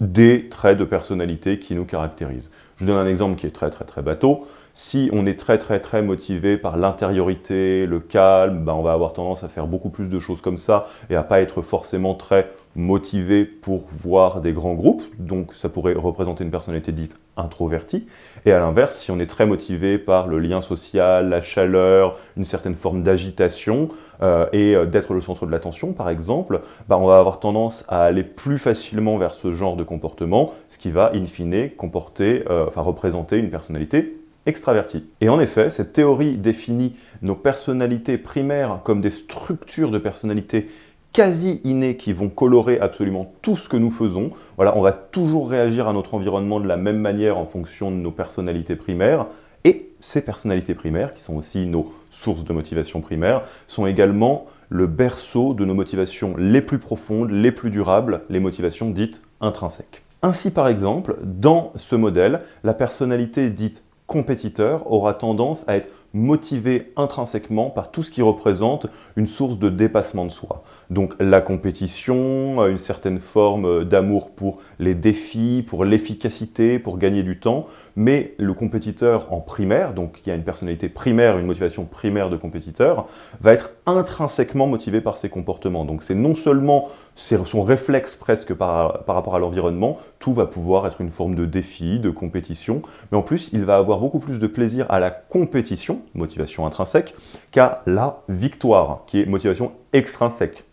des 0.00 0.48
traits 0.48 0.78
de 0.78 0.84
personnalité 0.84 1.58
qui 1.58 1.74
nous 1.74 1.84
caractérisent. 1.84 2.50
Je 2.76 2.86
donne 2.86 2.96
un 2.96 3.06
exemple 3.06 3.38
qui 3.38 3.46
est 3.46 3.50
très 3.50 3.70
très 3.70 3.84
très 3.84 4.02
bateau. 4.02 4.44
Si 4.74 5.08
on 5.12 5.24
est 5.26 5.38
très 5.38 5.58
très 5.58 5.80
très 5.80 6.02
motivé 6.02 6.56
par 6.56 6.76
l'intériorité, 6.76 7.86
le 7.86 8.00
calme, 8.00 8.64
ben 8.64 8.72
on 8.74 8.82
va 8.82 8.92
avoir 8.92 9.12
tendance 9.12 9.44
à 9.44 9.48
faire 9.48 9.66
beaucoup 9.66 9.90
plus 9.90 10.08
de 10.08 10.18
choses 10.18 10.40
comme 10.40 10.58
ça 10.58 10.84
et 11.10 11.14
à 11.14 11.22
pas 11.22 11.40
être 11.40 11.62
forcément 11.62 12.14
très 12.14 12.48
motivé 12.76 13.44
pour 13.44 13.84
voir 13.90 14.40
des 14.40 14.52
grands 14.52 14.74
groupes. 14.74 15.02
Donc 15.18 15.54
ça 15.54 15.68
pourrait 15.68 15.94
représenter 15.94 16.44
une 16.44 16.50
personnalité 16.50 16.92
dite 16.92 17.16
introvertie. 17.36 18.06
Et 18.46 18.52
à 18.52 18.58
l'inverse, 18.58 18.96
si 18.96 19.10
on 19.10 19.18
est 19.18 19.26
très 19.26 19.46
motivé 19.46 19.98
par 19.98 20.28
le 20.28 20.38
lien 20.38 20.60
social, 20.60 21.28
la 21.28 21.40
chaleur, 21.40 22.16
une 22.36 22.44
certaine 22.44 22.74
forme 22.74 23.02
d'agitation 23.02 23.88
euh, 24.22 24.46
et 24.52 24.74
euh, 24.74 24.86
d'être 24.86 25.14
le 25.14 25.20
centre 25.20 25.46
de 25.46 25.50
l'attention 25.50 25.92
par 25.92 26.08
exemple, 26.08 26.60
ben 26.88 26.96
on 26.96 27.06
va 27.06 27.18
avoir 27.18 27.40
tendance 27.40 27.84
à 27.88 28.04
aller 28.04 28.24
plus 28.24 28.58
facilement 28.58 29.18
vers 29.18 29.34
ce 29.34 29.52
genre 29.52 29.76
de 29.76 29.84
comportement, 29.84 30.52
ce 30.68 30.78
qui 30.78 30.90
va 30.90 31.12
in 31.14 31.26
fine 31.26 31.70
comporter, 31.76 32.44
euh, 32.50 32.66
enfin 32.68 32.82
représenter 32.82 33.38
une 33.38 33.50
personnalité 33.50 34.16
extraverti. 34.46 35.04
Et 35.20 35.28
en 35.28 35.40
effet, 35.40 35.70
cette 35.70 35.92
théorie 35.92 36.36
définit 36.36 36.94
nos 37.22 37.34
personnalités 37.34 38.18
primaires 38.18 38.80
comme 38.84 39.00
des 39.00 39.10
structures 39.10 39.90
de 39.90 39.98
personnalité 39.98 40.68
quasi 41.14 41.60
innées 41.62 41.96
qui 41.96 42.12
vont 42.12 42.28
colorer 42.28 42.78
absolument 42.80 43.32
tout 43.40 43.56
ce 43.56 43.70
que 43.70 43.76
nous 43.78 43.92
faisons. 43.92 44.30
On 44.58 44.82
va 44.82 44.92
toujours 44.92 45.48
réagir 45.48 45.88
à 45.88 45.94
notre 45.94 46.12
environnement 46.12 46.60
de 46.60 46.66
la 46.66 46.76
même 46.76 46.98
manière 46.98 47.38
en 47.38 47.46
fonction 47.46 47.90
de 47.90 47.96
nos 47.96 48.10
personnalités 48.10 48.76
primaires. 48.76 49.26
Et 49.62 49.90
ces 50.00 50.20
personnalités 50.20 50.74
primaires, 50.74 51.14
qui 51.14 51.22
sont 51.22 51.36
aussi 51.36 51.66
nos 51.66 51.90
sources 52.10 52.44
de 52.44 52.52
motivation 52.52 53.00
primaires, 53.00 53.42
sont 53.68 53.86
également 53.86 54.44
le 54.68 54.88
berceau 54.88 55.54
de 55.54 55.64
nos 55.64 55.72
motivations 55.72 56.34
les 56.36 56.60
plus 56.60 56.80
profondes, 56.80 57.30
les 57.30 57.52
plus 57.52 57.70
durables, 57.70 58.22
les 58.28 58.40
motivations 58.40 58.90
dites 58.90 59.22
intrinsèques. 59.40 60.02
Ainsi, 60.20 60.50
par 60.50 60.66
exemple, 60.66 61.16
dans 61.22 61.72
ce 61.76 61.94
modèle, 61.94 62.40
la 62.64 62.74
personnalité 62.74 63.50
dite 63.50 63.84
compétiteur 64.06 64.90
aura 64.90 65.14
tendance 65.14 65.66
à 65.68 65.76
être 65.76 65.88
motivé 66.14 66.92
intrinsèquement 66.96 67.68
par 67.68 67.90
tout 67.90 68.02
ce 68.02 68.10
qui 68.10 68.22
représente 68.22 68.86
une 69.16 69.26
source 69.26 69.58
de 69.58 69.68
dépassement 69.68 70.24
de 70.24 70.30
soi. 70.30 70.62
Donc 70.88 71.14
la 71.20 71.40
compétition, 71.40 72.64
une 72.66 72.78
certaine 72.78 73.18
forme 73.18 73.84
d'amour 73.84 74.30
pour 74.30 74.58
les 74.78 74.94
défis, 74.94 75.64
pour 75.66 75.84
l'efficacité, 75.84 76.78
pour 76.78 76.98
gagner 76.98 77.22
du 77.22 77.38
temps, 77.38 77.66
mais 77.96 78.34
le 78.38 78.54
compétiteur 78.54 79.32
en 79.32 79.40
primaire, 79.40 79.92
donc 79.92 80.20
il 80.24 80.28
y 80.28 80.32
a 80.32 80.36
une 80.36 80.44
personnalité 80.44 80.88
primaire, 80.88 81.38
une 81.38 81.46
motivation 81.46 81.84
primaire 81.84 82.30
de 82.30 82.36
compétiteur, 82.36 83.06
va 83.40 83.52
être 83.52 83.70
intrinsèquement 83.86 84.66
motivé 84.66 85.00
par 85.00 85.16
ses 85.16 85.28
comportements. 85.28 85.84
Donc 85.84 86.02
c'est 86.02 86.14
non 86.14 86.34
seulement 86.34 86.88
son 87.16 87.62
réflexe 87.62 88.14
presque 88.14 88.54
par, 88.54 89.04
par 89.04 89.16
rapport 89.16 89.34
à 89.34 89.38
l'environnement, 89.38 89.96
tout 90.18 90.32
va 90.32 90.46
pouvoir 90.46 90.86
être 90.86 91.00
une 91.00 91.10
forme 91.10 91.34
de 91.34 91.44
défi, 91.44 91.98
de 91.98 92.10
compétition, 92.10 92.82
mais 93.10 93.18
en 93.18 93.22
plus 93.22 93.50
il 93.52 93.64
va 93.64 93.76
avoir 93.76 93.98
beaucoup 93.98 94.20
plus 94.20 94.38
de 94.38 94.46
plaisir 94.46 94.86
à 94.88 95.00
la 95.00 95.10
compétition, 95.10 96.00
motivation 96.14 96.66
intrinsèque, 96.66 97.14
qu'à 97.50 97.82
la 97.86 98.22
victoire, 98.28 99.02
qui 99.06 99.20
est 99.20 99.26
motivation 99.26 99.72
extrinsèque. 99.92 100.64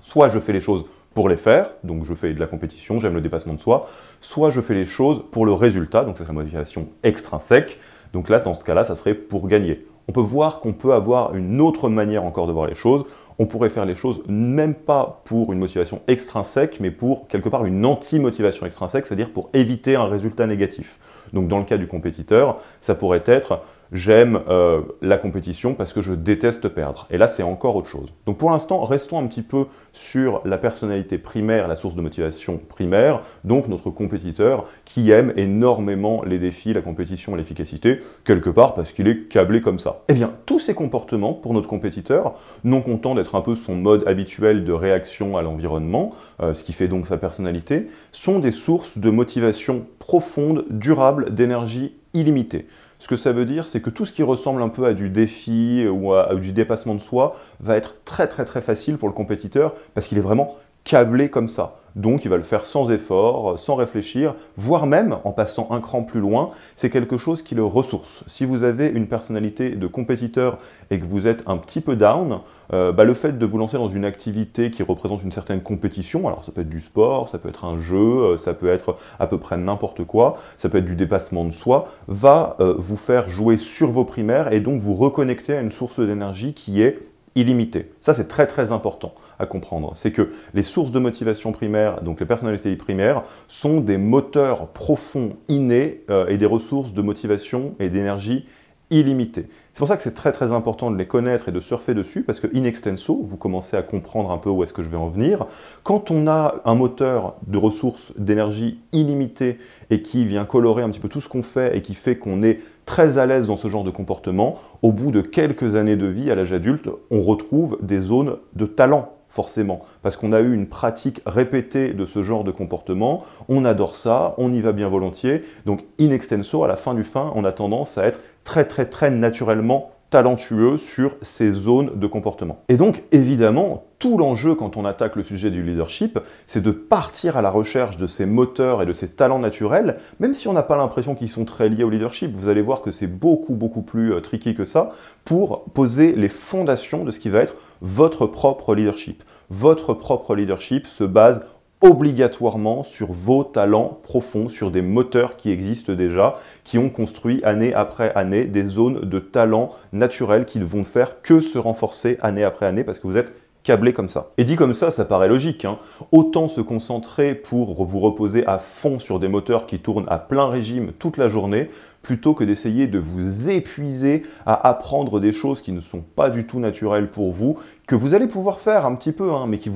Soit 0.00 0.28
je 0.28 0.38
fais 0.38 0.52
les 0.52 0.60
choses 0.60 0.84
pour 1.14 1.28
les 1.28 1.36
faire, 1.36 1.70
donc 1.84 2.04
je 2.04 2.14
fais 2.14 2.32
de 2.32 2.40
la 2.40 2.46
compétition, 2.46 2.98
j'aime 2.98 3.14
le 3.14 3.20
dépassement 3.20 3.54
de 3.54 3.60
soi, 3.60 3.86
soit 4.20 4.50
je 4.50 4.60
fais 4.60 4.74
les 4.74 4.84
choses 4.84 5.22
pour 5.30 5.46
le 5.46 5.52
résultat, 5.52 6.04
donc 6.04 6.16
c'est 6.16 6.26
la 6.26 6.32
motivation 6.32 6.88
extrinsèque, 7.02 7.78
donc 8.12 8.28
là, 8.28 8.40
dans 8.40 8.54
ce 8.54 8.64
cas-là, 8.64 8.84
ça 8.84 8.94
serait 8.94 9.14
pour 9.14 9.48
gagner. 9.48 9.86
On 10.08 10.12
peut 10.12 10.20
voir 10.20 10.58
qu'on 10.58 10.72
peut 10.72 10.92
avoir 10.92 11.34
une 11.34 11.60
autre 11.60 11.88
manière 11.88 12.24
encore 12.24 12.46
de 12.46 12.52
voir 12.52 12.66
les 12.66 12.74
choses. 12.74 13.04
On 13.38 13.46
pourrait 13.46 13.70
faire 13.70 13.86
les 13.86 13.94
choses 13.94 14.22
même 14.26 14.74
pas 14.74 15.22
pour 15.24 15.52
une 15.52 15.60
motivation 15.60 16.02
extrinsèque, 16.08 16.80
mais 16.80 16.90
pour 16.90 17.28
quelque 17.28 17.48
part 17.48 17.64
une 17.64 17.86
anti-motivation 17.86 18.66
extrinsèque, 18.66 19.06
c'est-à-dire 19.06 19.32
pour 19.32 19.48
éviter 19.54 19.94
un 19.94 20.06
résultat 20.06 20.46
négatif. 20.46 20.98
Donc 21.32 21.48
dans 21.48 21.58
le 21.58 21.64
cas 21.64 21.78
du 21.78 21.86
compétiteur, 21.86 22.58
ça 22.80 22.94
pourrait 22.94 23.22
être 23.24 23.60
j'aime 23.92 24.40
euh, 24.48 24.80
la 25.02 25.18
compétition 25.18 25.74
parce 25.74 25.92
que 25.92 26.00
je 26.00 26.14
déteste 26.14 26.68
perdre. 26.68 27.06
Et 27.10 27.18
là, 27.18 27.28
c'est 27.28 27.42
encore 27.42 27.76
autre 27.76 27.88
chose. 27.88 28.12
Donc 28.26 28.38
pour 28.38 28.50
l'instant, 28.50 28.84
restons 28.84 29.18
un 29.18 29.26
petit 29.26 29.42
peu 29.42 29.66
sur 29.92 30.40
la 30.44 30.58
personnalité 30.58 31.18
primaire, 31.18 31.68
la 31.68 31.76
source 31.76 31.94
de 31.94 32.00
motivation 32.00 32.58
primaire, 32.68 33.20
donc 33.44 33.68
notre 33.68 33.90
compétiteur 33.90 34.64
qui 34.84 35.10
aime 35.10 35.32
énormément 35.36 36.22
les 36.24 36.38
défis, 36.38 36.72
la 36.72 36.80
compétition 36.80 37.36
l'efficacité, 37.36 38.00
quelque 38.24 38.50
part 38.50 38.74
parce 38.74 38.92
qu'il 38.92 39.08
est 39.08 39.28
câblé 39.28 39.60
comme 39.60 39.78
ça. 39.78 40.02
Eh 40.08 40.14
bien, 40.14 40.32
tous 40.46 40.58
ces 40.58 40.74
comportements 40.74 41.34
pour 41.34 41.52
notre 41.54 41.68
compétiteur, 41.68 42.34
non 42.64 42.80
content 42.80 43.14
d'être 43.14 43.34
un 43.34 43.42
peu 43.42 43.54
son 43.54 43.76
mode 43.76 44.06
habituel 44.06 44.64
de 44.64 44.72
réaction 44.72 45.36
à 45.36 45.42
l'environnement, 45.42 46.12
euh, 46.40 46.54
ce 46.54 46.64
qui 46.64 46.72
fait 46.72 46.88
donc 46.88 47.06
sa 47.06 47.18
personnalité, 47.18 47.88
sont 48.10 48.38
des 48.38 48.52
sources 48.52 48.98
de 48.98 49.10
motivation 49.10 49.86
profonde, 49.98 50.64
durable, 50.70 51.34
d'énergie 51.34 51.94
illimitée. 52.14 52.66
Ce 53.02 53.08
que 53.08 53.16
ça 53.16 53.32
veut 53.32 53.44
dire, 53.44 53.66
c'est 53.66 53.80
que 53.80 53.90
tout 53.90 54.04
ce 54.04 54.12
qui 54.12 54.22
ressemble 54.22 54.62
un 54.62 54.68
peu 54.68 54.84
à 54.84 54.94
du 54.94 55.10
défi 55.10 55.88
ou 55.90 56.14
à, 56.14 56.36
du 56.36 56.52
dépassement 56.52 56.94
de 56.94 57.00
soi 57.00 57.34
va 57.58 57.76
être 57.76 58.04
très 58.04 58.28
très 58.28 58.44
très 58.44 58.60
facile 58.60 58.96
pour 58.96 59.08
le 59.08 59.12
compétiteur 59.12 59.74
parce 59.92 60.06
qu'il 60.06 60.18
est 60.18 60.20
vraiment 60.22 60.54
câblé 60.84 61.28
comme 61.28 61.48
ça. 61.48 61.76
Donc 61.96 62.24
il 62.24 62.30
va 62.30 62.36
le 62.36 62.42
faire 62.42 62.64
sans 62.64 62.90
effort, 62.90 63.58
sans 63.58 63.74
réfléchir, 63.74 64.34
voire 64.56 64.86
même 64.86 65.18
en 65.24 65.32
passant 65.32 65.68
un 65.70 65.80
cran 65.80 66.02
plus 66.02 66.20
loin, 66.20 66.50
c'est 66.76 66.90
quelque 66.90 67.16
chose 67.16 67.42
qui 67.42 67.54
le 67.54 67.64
ressource. 67.64 68.24
Si 68.26 68.44
vous 68.44 68.64
avez 68.64 68.88
une 68.88 69.06
personnalité 69.06 69.70
de 69.70 69.86
compétiteur 69.86 70.58
et 70.90 70.98
que 70.98 71.04
vous 71.04 71.26
êtes 71.26 71.42
un 71.46 71.58
petit 71.58 71.80
peu 71.80 71.96
down, 71.96 72.40
euh, 72.72 72.92
bah, 72.92 73.04
le 73.04 73.14
fait 73.14 73.38
de 73.38 73.46
vous 73.46 73.58
lancer 73.58 73.76
dans 73.76 73.88
une 73.88 74.04
activité 74.04 74.70
qui 74.70 74.82
représente 74.82 75.22
une 75.22 75.32
certaine 75.32 75.60
compétition, 75.60 76.26
alors 76.26 76.44
ça 76.44 76.52
peut 76.52 76.62
être 76.62 76.68
du 76.68 76.80
sport, 76.80 77.28
ça 77.28 77.38
peut 77.38 77.48
être 77.48 77.64
un 77.64 77.78
jeu, 77.78 77.96
euh, 77.96 78.36
ça 78.36 78.54
peut 78.54 78.68
être 78.68 78.96
à 79.18 79.26
peu 79.26 79.38
près 79.38 79.58
n'importe 79.58 80.04
quoi, 80.04 80.36
ça 80.56 80.68
peut 80.68 80.78
être 80.78 80.86
du 80.86 80.96
dépassement 80.96 81.44
de 81.44 81.50
soi, 81.50 81.88
va 82.08 82.56
euh, 82.60 82.74
vous 82.78 82.96
faire 82.96 83.28
jouer 83.28 83.58
sur 83.58 83.90
vos 83.90 84.04
primaires 84.04 84.52
et 84.52 84.60
donc 84.60 84.80
vous 84.80 84.94
reconnecter 84.94 85.54
à 85.56 85.60
une 85.60 85.70
source 85.70 86.00
d'énergie 86.00 86.54
qui 86.54 86.82
est 86.82 87.11
illimité. 87.34 87.90
Ça, 88.00 88.14
c'est 88.14 88.28
très 88.28 88.46
très 88.46 88.72
important 88.72 89.14
à 89.38 89.46
comprendre. 89.46 89.92
C'est 89.94 90.12
que 90.12 90.30
les 90.54 90.62
sources 90.62 90.90
de 90.90 90.98
motivation 90.98 91.52
primaire, 91.52 92.02
donc 92.02 92.20
les 92.20 92.26
personnalités 92.26 92.74
primaires, 92.76 93.22
sont 93.48 93.80
des 93.80 93.98
moteurs 93.98 94.68
profonds, 94.68 95.36
innés 95.48 96.04
euh, 96.10 96.26
et 96.28 96.38
des 96.38 96.46
ressources 96.46 96.94
de 96.94 97.02
motivation 97.02 97.74
et 97.78 97.88
d'énergie 97.88 98.46
illimitées. 98.90 99.48
C'est 99.72 99.78
pour 99.78 99.88
ça 99.88 99.96
que 99.96 100.02
c'est 100.02 100.12
très 100.12 100.32
très 100.32 100.52
important 100.52 100.90
de 100.90 100.98
les 100.98 101.06
connaître 101.06 101.48
et 101.48 101.52
de 101.52 101.60
surfer 101.60 101.94
dessus, 101.94 102.22
parce 102.22 102.40
que 102.40 102.46
in 102.54 102.64
extenso, 102.64 103.22
vous 103.24 103.38
commencez 103.38 103.74
à 103.74 103.82
comprendre 103.82 104.30
un 104.30 104.36
peu 104.36 104.50
où 104.50 104.62
est-ce 104.62 104.74
que 104.74 104.82
je 104.82 104.90
vais 104.90 104.98
en 104.98 105.08
venir. 105.08 105.46
Quand 105.82 106.10
on 106.10 106.26
a 106.26 106.60
un 106.66 106.74
moteur 106.74 107.36
de 107.46 107.56
ressources 107.56 108.12
d'énergie 108.18 108.80
illimitée 108.92 109.56
et 109.88 110.02
qui 110.02 110.26
vient 110.26 110.44
colorer 110.44 110.82
un 110.82 110.90
petit 110.90 111.00
peu 111.00 111.08
tout 111.08 111.22
ce 111.22 111.28
qu'on 111.30 111.42
fait 111.42 111.74
et 111.74 111.80
qui 111.80 111.94
fait 111.94 112.16
qu'on 112.18 112.42
est 112.42 112.60
très 112.86 113.18
à 113.18 113.26
l'aise 113.26 113.46
dans 113.46 113.56
ce 113.56 113.68
genre 113.68 113.84
de 113.84 113.90
comportement, 113.90 114.56
au 114.82 114.92
bout 114.92 115.10
de 115.10 115.20
quelques 115.20 115.74
années 115.74 115.96
de 115.96 116.06
vie 116.06 116.30
à 116.30 116.34
l'âge 116.34 116.52
adulte, 116.52 116.88
on 117.10 117.20
retrouve 117.20 117.78
des 117.82 118.00
zones 118.00 118.36
de 118.54 118.66
talent 118.66 119.12
forcément, 119.32 119.80
parce 120.02 120.16
qu'on 120.16 120.32
a 120.32 120.42
eu 120.42 120.52
une 120.52 120.66
pratique 120.66 121.22
répétée 121.24 121.94
de 121.94 122.04
ce 122.04 122.22
genre 122.22 122.44
de 122.44 122.50
comportement, 122.50 123.22
on 123.48 123.64
adore 123.64 123.96
ça, 123.96 124.34
on 124.36 124.52
y 124.52 124.60
va 124.60 124.72
bien 124.72 124.90
volontiers, 124.90 125.40
donc 125.64 125.84
in 125.98 126.10
extenso, 126.10 126.64
à 126.64 126.68
la 126.68 126.76
fin 126.76 126.92
du 126.92 127.02
fin, 127.02 127.32
on 127.34 127.44
a 127.44 127.52
tendance 127.52 127.96
à 127.96 128.04
être 128.04 128.20
très 128.44 128.66
très 128.66 128.84
très 128.84 129.10
naturellement 129.10 129.90
talentueux 130.12 130.76
sur 130.76 131.16
ces 131.22 131.50
zones 131.50 131.98
de 131.98 132.06
comportement. 132.06 132.62
Et 132.68 132.76
donc, 132.76 133.02
évidemment, 133.12 133.86
tout 133.98 134.18
l'enjeu 134.18 134.54
quand 134.54 134.76
on 134.76 134.84
attaque 134.84 135.16
le 135.16 135.22
sujet 135.22 135.50
du 135.50 135.62
leadership, 135.62 136.18
c'est 136.44 136.60
de 136.60 136.70
partir 136.70 137.38
à 137.38 137.42
la 137.42 137.48
recherche 137.48 137.96
de 137.96 138.06
ces 138.06 138.26
moteurs 138.26 138.82
et 138.82 138.86
de 138.86 138.92
ces 138.92 139.08
talents 139.08 139.38
naturels, 139.38 139.96
même 140.20 140.34
si 140.34 140.48
on 140.48 140.52
n'a 140.52 140.62
pas 140.62 140.76
l'impression 140.76 141.14
qu'ils 141.14 141.30
sont 141.30 141.46
très 141.46 141.70
liés 141.70 141.82
au 141.82 141.88
leadership. 141.88 142.36
Vous 142.36 142.48
allez 142.48 142.60
voir 142.60 142.82
que 142.82 142.90
c'est 142.90 143.06
beaucoup, 143.06 143.54
beaucoup 143.54 143.80
plus 143.80 144.12
euh, 144.12 144.20
tricky 144.20 144.54
que 144.54 144.66
ça 144.66 144.90
pour 145.24 145.64
poser 145.70 146.12
les 146.12 146.28
fondations 146.28 147.04
de 147.04 147.10
ce 147.10 147.18
qui 147.18 147.30
va 147.30 147.38
être 147.38 147.54
votre 147.80 148.26
propre 148.26 148.74
leadership. 148.74 149.22
Votre 149.48 149.94
propre 149.94 150.34
leadership 150.34 150.86
se 150.86 151.04
base 151.04 151.40
obligatoirement 151.82 152.84
sur 152.84 153.12
vos 153.12 153.44
talents 153.44 153.98
profonds, 154.02 154.48
sur 154.48 154.70
des 154.70 154.82
moteurs 154.82 155.36
qui 155.36 155.50
existent 155.50 155.92
déjà, 155.92 156.36
qui 156.64 156.78
ont 156.78 156.88
construit 156.88 157.42
année 157.42 157.74
après 157.74 158.12
année 158.14 158.44
des 158.44 158.64
zones 158.64 159.00
de 159.00 159.18
talent 159.18 159.70
naturels 159.92 160.46
qui 160.46 160.60
ne 160.60 160.64
vont 160.64 160.84
faire 160.84 161.20
que 161.20 161.40
se 161.40 161.58
renforcer 161.58 162.18
année 162.22 162.44
après 162.44 162.66
année 162.66 162.84
parce 162.84 163.00
que 163.00 163.08
vous 163.08 163.16
êtes 163.16 163.34
câblé 163.62 163.92
comme 163.92 164.08
ça. 164.08 164.30
Et 164.38 164.44
dit 164.44 164.56
comme 164.56 164.74
ça, 164.74 164.90
ça 164.90 165.04
paraît 165.04 165.28
logique. 165.28 165.64
Hein. 165.64 165.78
Autant 166.10 166.48
se 166.48 166.60
concentrer 166.60 167.34
pour 167.34 167.84
vous 167.84 168.00
reposer 168.00 168.46
à 168.46 168.58
fond 168.58 168.98
sur 168.98 169.20
des 169.20 169.28
moteurs 169.28 169.66
qui 169.66 169.78
tournent 169.78 170.08
à 170.08 170.18
plein 170.18 170.48
régime 170.48 170.92
toute 170.98 171.16
la 171.16 171.28
journée, 171.28 171.68
plutôt 172.02 172.34
que 172.34 172.44
d'essayer 172.44 172.86
de 172.86 172.98
vous 172.98 173.50
épuiser 173.50 174.22
à 174.46 174.68
apprendre 174.68 175.20
des 175.20 175.32
choses 175.32 175.62
qui 175.62 175.72
ne 175.72 175.80
sont 175.80 176.00
pas 176.00 176.30
du 176.30 176.46
tout 176.46 176.58
naturelles 176.58 177.10
pour 177.10 177.32
vous, 177.32 177.56
que 177.86 177.94
vous 177.94 178.14
allez 178.14 178.26
pouvoir 178.26 178.60
faire 178.60 178.84
un 178.84 178.94
petit 178.96 179.12
peu, 179.12 179.30
hein, 179.32 179.46
mais 179.48 179.58
qui 179.58 179.68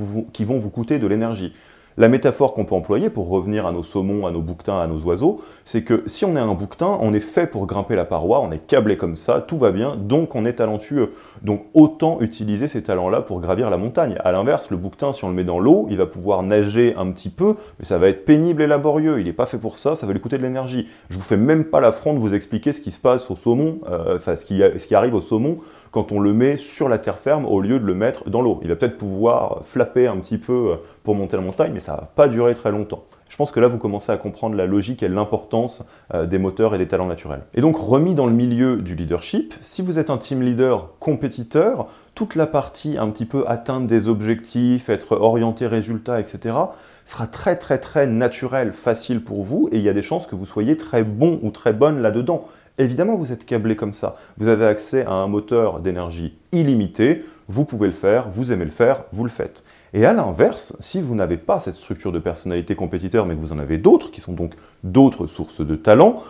vont 0.45 0.59
vous 0.59 0.71
coûter 0.71 0.99
de 0.99 1.07
l'énergie. 1.07 1.53
La 1.99 2.09
métaphore 2.09 2.53
qu'on 2.53 2.67
peut 2.67 2.75
employer 2.75 3.09
pour 3.09 3.31
revenir 3.31 3.67
à 3.67 3.73
nos 3.73 3.83
saumons, 3.83 4.27
à 4.27 4.31
nos 4.31 4.43
bouquetins, 4.43 4.79
à 4.79 4.87
nos 4.87 4.99
oiseaux, 5.05 5.41
c'est 5.65 5.83
que 5.83 6.03
si 6.05 6.27
on 6.27 6.37
est 6.37 6.41
un 6.41 6.53
bouquetin, 6.53 6.99
on 7.01 7.15
est 7.15 7.21
fait 7.21 7.47
pour 7.47 7.67
grimper 7.67 7.97
la 7.97 8.05
paroi, 8.05 8.41
on 8.41 8.53
est 8.53 8.67
câblé 8.67 8.99
comme 8.99 9.17
ça, 9.17 9.41
tout 9.41 9.57
va 9.57 9.73
bien, 9.73 9.97
donc 9.97 10.35
on 10.35 10.45
est 10.45 10.55
talentueux. 10.55 11.11
Donc 11.41 11.63
autant 11.73 12.21
utiliser 12.21 12.69
ces 12.69 12.83
talents-là 12.83 13.23
pour 13.23 13.41
gravir 13.41 13.71
la 13.71 13.79
montagne. 13.79 14.17
À 14.23 14.31
l'inverse, 14.31 14.71
le 14.71 14.77
bouquetin, 14.77 15.15
si 15.15 15.25
on 15.25 15.31
le 15.31 15.35
met 15.35 15.45
dans 15.45 15.59
l'eau, 15.59 15.87
il 15.89 15.97
va 15.97 16.05
pouvoir 16.05 16.43
nager 16.43 16.95
un 16.99 17.11
petit 17.13 17.31
peu, 17.31 17.55
mais 17.79 17.87
ça 17.87 17.97
va 17.97 18.09
être 18.09 18.27
pénible 18.27 18.61
et 18.61 18.67
laborieux. 18.67 19.19
Il 19.19 19.25
n'est 19.25 19.33
pas 19.33 19.47
fait 19.47 19.57
pour 19.57 19.79
ça, 19.79 19.97
ça 19.97 20.07
va 20.07 20.13
lui 20.13 20.21
coûter 20.21 20.37
de 20.37 20.43
l'énergie. 20.43 20.89
Je 21.09 21.17
vous 21.17 21.23
fais 21.23 21.39
même 21.39 21.65
pas 21.65 21.81
l'affront 21.81 22.13
de 22.13 22.19
vous 22.19 22.35
expliquer 22.35 22.73
ce 22.73 22.83
qui 22.83 22.91
se 22.91 23.01
passe 23.01 23.31
au 23.31 23.37
saumon, 23.37 23.79
euh, 23.89 24.17
enfin 24.17 24.37
ce 24.37 24.45
qui, 24.45 24.95
arrive 24.95 25.15
au 25.15 25.23
saumon 25.23 25.59
quand 25.93 26.13
on 26.13 26.21
le 26.21 26.35
met 26.35 26.59
sur 26.59 26.91
la 26.91 26.99
terre 26.99 27.19
ferme 27.19 27.47
au 27.47 27.61
lieu 27.61 27.79
de 27.79 27.87
le 27.87 27.95
mettre 27.95 28.29
dans 28.29 28.43
l'eau. 28.43 28.61
Il 28.61 28.69
va 28.69 28.77
peut-être 28.77 28.99
pouvoir 28.99 29.63
flapper 29.65 30.07
un 30.07 30.19
petit 30.19 30.37
peu 30.37 30.73
euh, 30.73 30.77
monter 31.15 31.37
la 31.37 31.43
montagne, 31.43 31.73
mais 31.73 31.81
ça 31.81 31.93
va 31.93 32.11
pas 32.15 32.29
durer 32.29 32.55
très 32.55 32.71
longtemps. 32.71 33.05
Je 33.29 33.37
pense 33.37 33.51
que 33.51 33.61
là, 33.61 33.67
vous 33.67 33.79
commencez 33.79 34.13
à 34.13 34.17
comprendre 34.17 34.57
la 34.57 34.67
logique 34.67 35.03
et 35.03 35.09
l'importance 35.09 35.85
euh, 36.15 36.27
des 36.27 36.39
moteurs 36.39 36.75
et 36.75 36.79
des 36.79 36.87
talents 36.87 37.07
naturels. 37.07 37.43
Et 37.55 37.61
donc, 37.61 37.77
remis 37.77 38.15
dans 38.15 38.27
le 38.27 38.33
milieu 38.33 38.77
du 38.77 38.95
leadership, 38.95 39.55
si 39.63 39.83
vous 39.83 39.99
êtes 39.99 40.11
un 40.11 40.19
team 40.19 40.43
leader 40.43 40.91
compétiteur, 41.01 41.87
toute 42.15 42.35
la 42.35 42.47
partie 42.47 42.97
un 42.99 43.11
petit 43.11 43.27
peu 43.27 43.45
atteindre 43.49 43.87
des 43.87 44.09
objectifs, 44.09 44.89
être 44.89 45.17
orienté 45.17 45.67
résultat, 45.67 46.21
etc., 46.21 46.57
sera 47.05 47.27
très 47.27 47.57
très 47.57 47.79
très 47.79 48.07
naturel, 48.07 48.73
facile 48.73 49.23
pour 49.23 49.43
vous, 49.43 49.69
et 49.73 49.77
il 49.77 49.83
y 49.83 49.89
a 49.89 49.93
des 49.93 50.03
chances 50.03 50.27
que 50.27 50.35
vous 50.35 50.47
soyez 50.47 50.77
très 50.77 51.05
bon 51.05 51.39
ou 51.43 51.51
très 51.51 51.73
bonne 51.73 52.01
là-dedans. 52.01 52.45
Évidemment, 52.79 53.17
vous 53.17 53.33
êtes 53.33 53.47
câblé 53.47 53.75
comme 53.75 53.95
ça. 53.95 54.17
Vous 54.37 54.49
avez 54.49 54.67
accès 54.67 55.05
à 55.07 55.13
un 55.13 55.29
moteur 55.29 55.81
d'énergie 55.81 56.37
illimité, 56.53 57.23
vous 57.49 57.65
pouvez 57.65 57.87
le 57.87 57.93
faire, 57.93 58.29
vous 58.29 58.53
aimez 58.53 58.67
le 58.67 58.71
faire, 58.71 59.05
vous 59.13 59.25
le 59.25 59.31
faites. 59.31 59.65
Et 59.95 60.05
à 60.05 60.13
l'inverse, 60.13 60.77
si 60.79 61.01
vous 61.01 61.15
n'avez 61.15 61.39
pas 61.39 61.59
cette 61.59 61.75
structure 61.75 62.13
de 62.13 62.19
personnalité 62.19 62.75
compétiteur, 62.75 63.25
mais 63.25 63.35
que 63.35 63.41
vous 63.41 63.53
en 63.55 63.59
avez 63.59 63.79
d'autres, 63.79 64.11
qui 64.11 64.21
sont 64.21 64.35
donc 64.35 64.53
d'autres 64.85 65.27
sources 65.27 65.63
de 65.67 65.75
talent, 65.75 66.23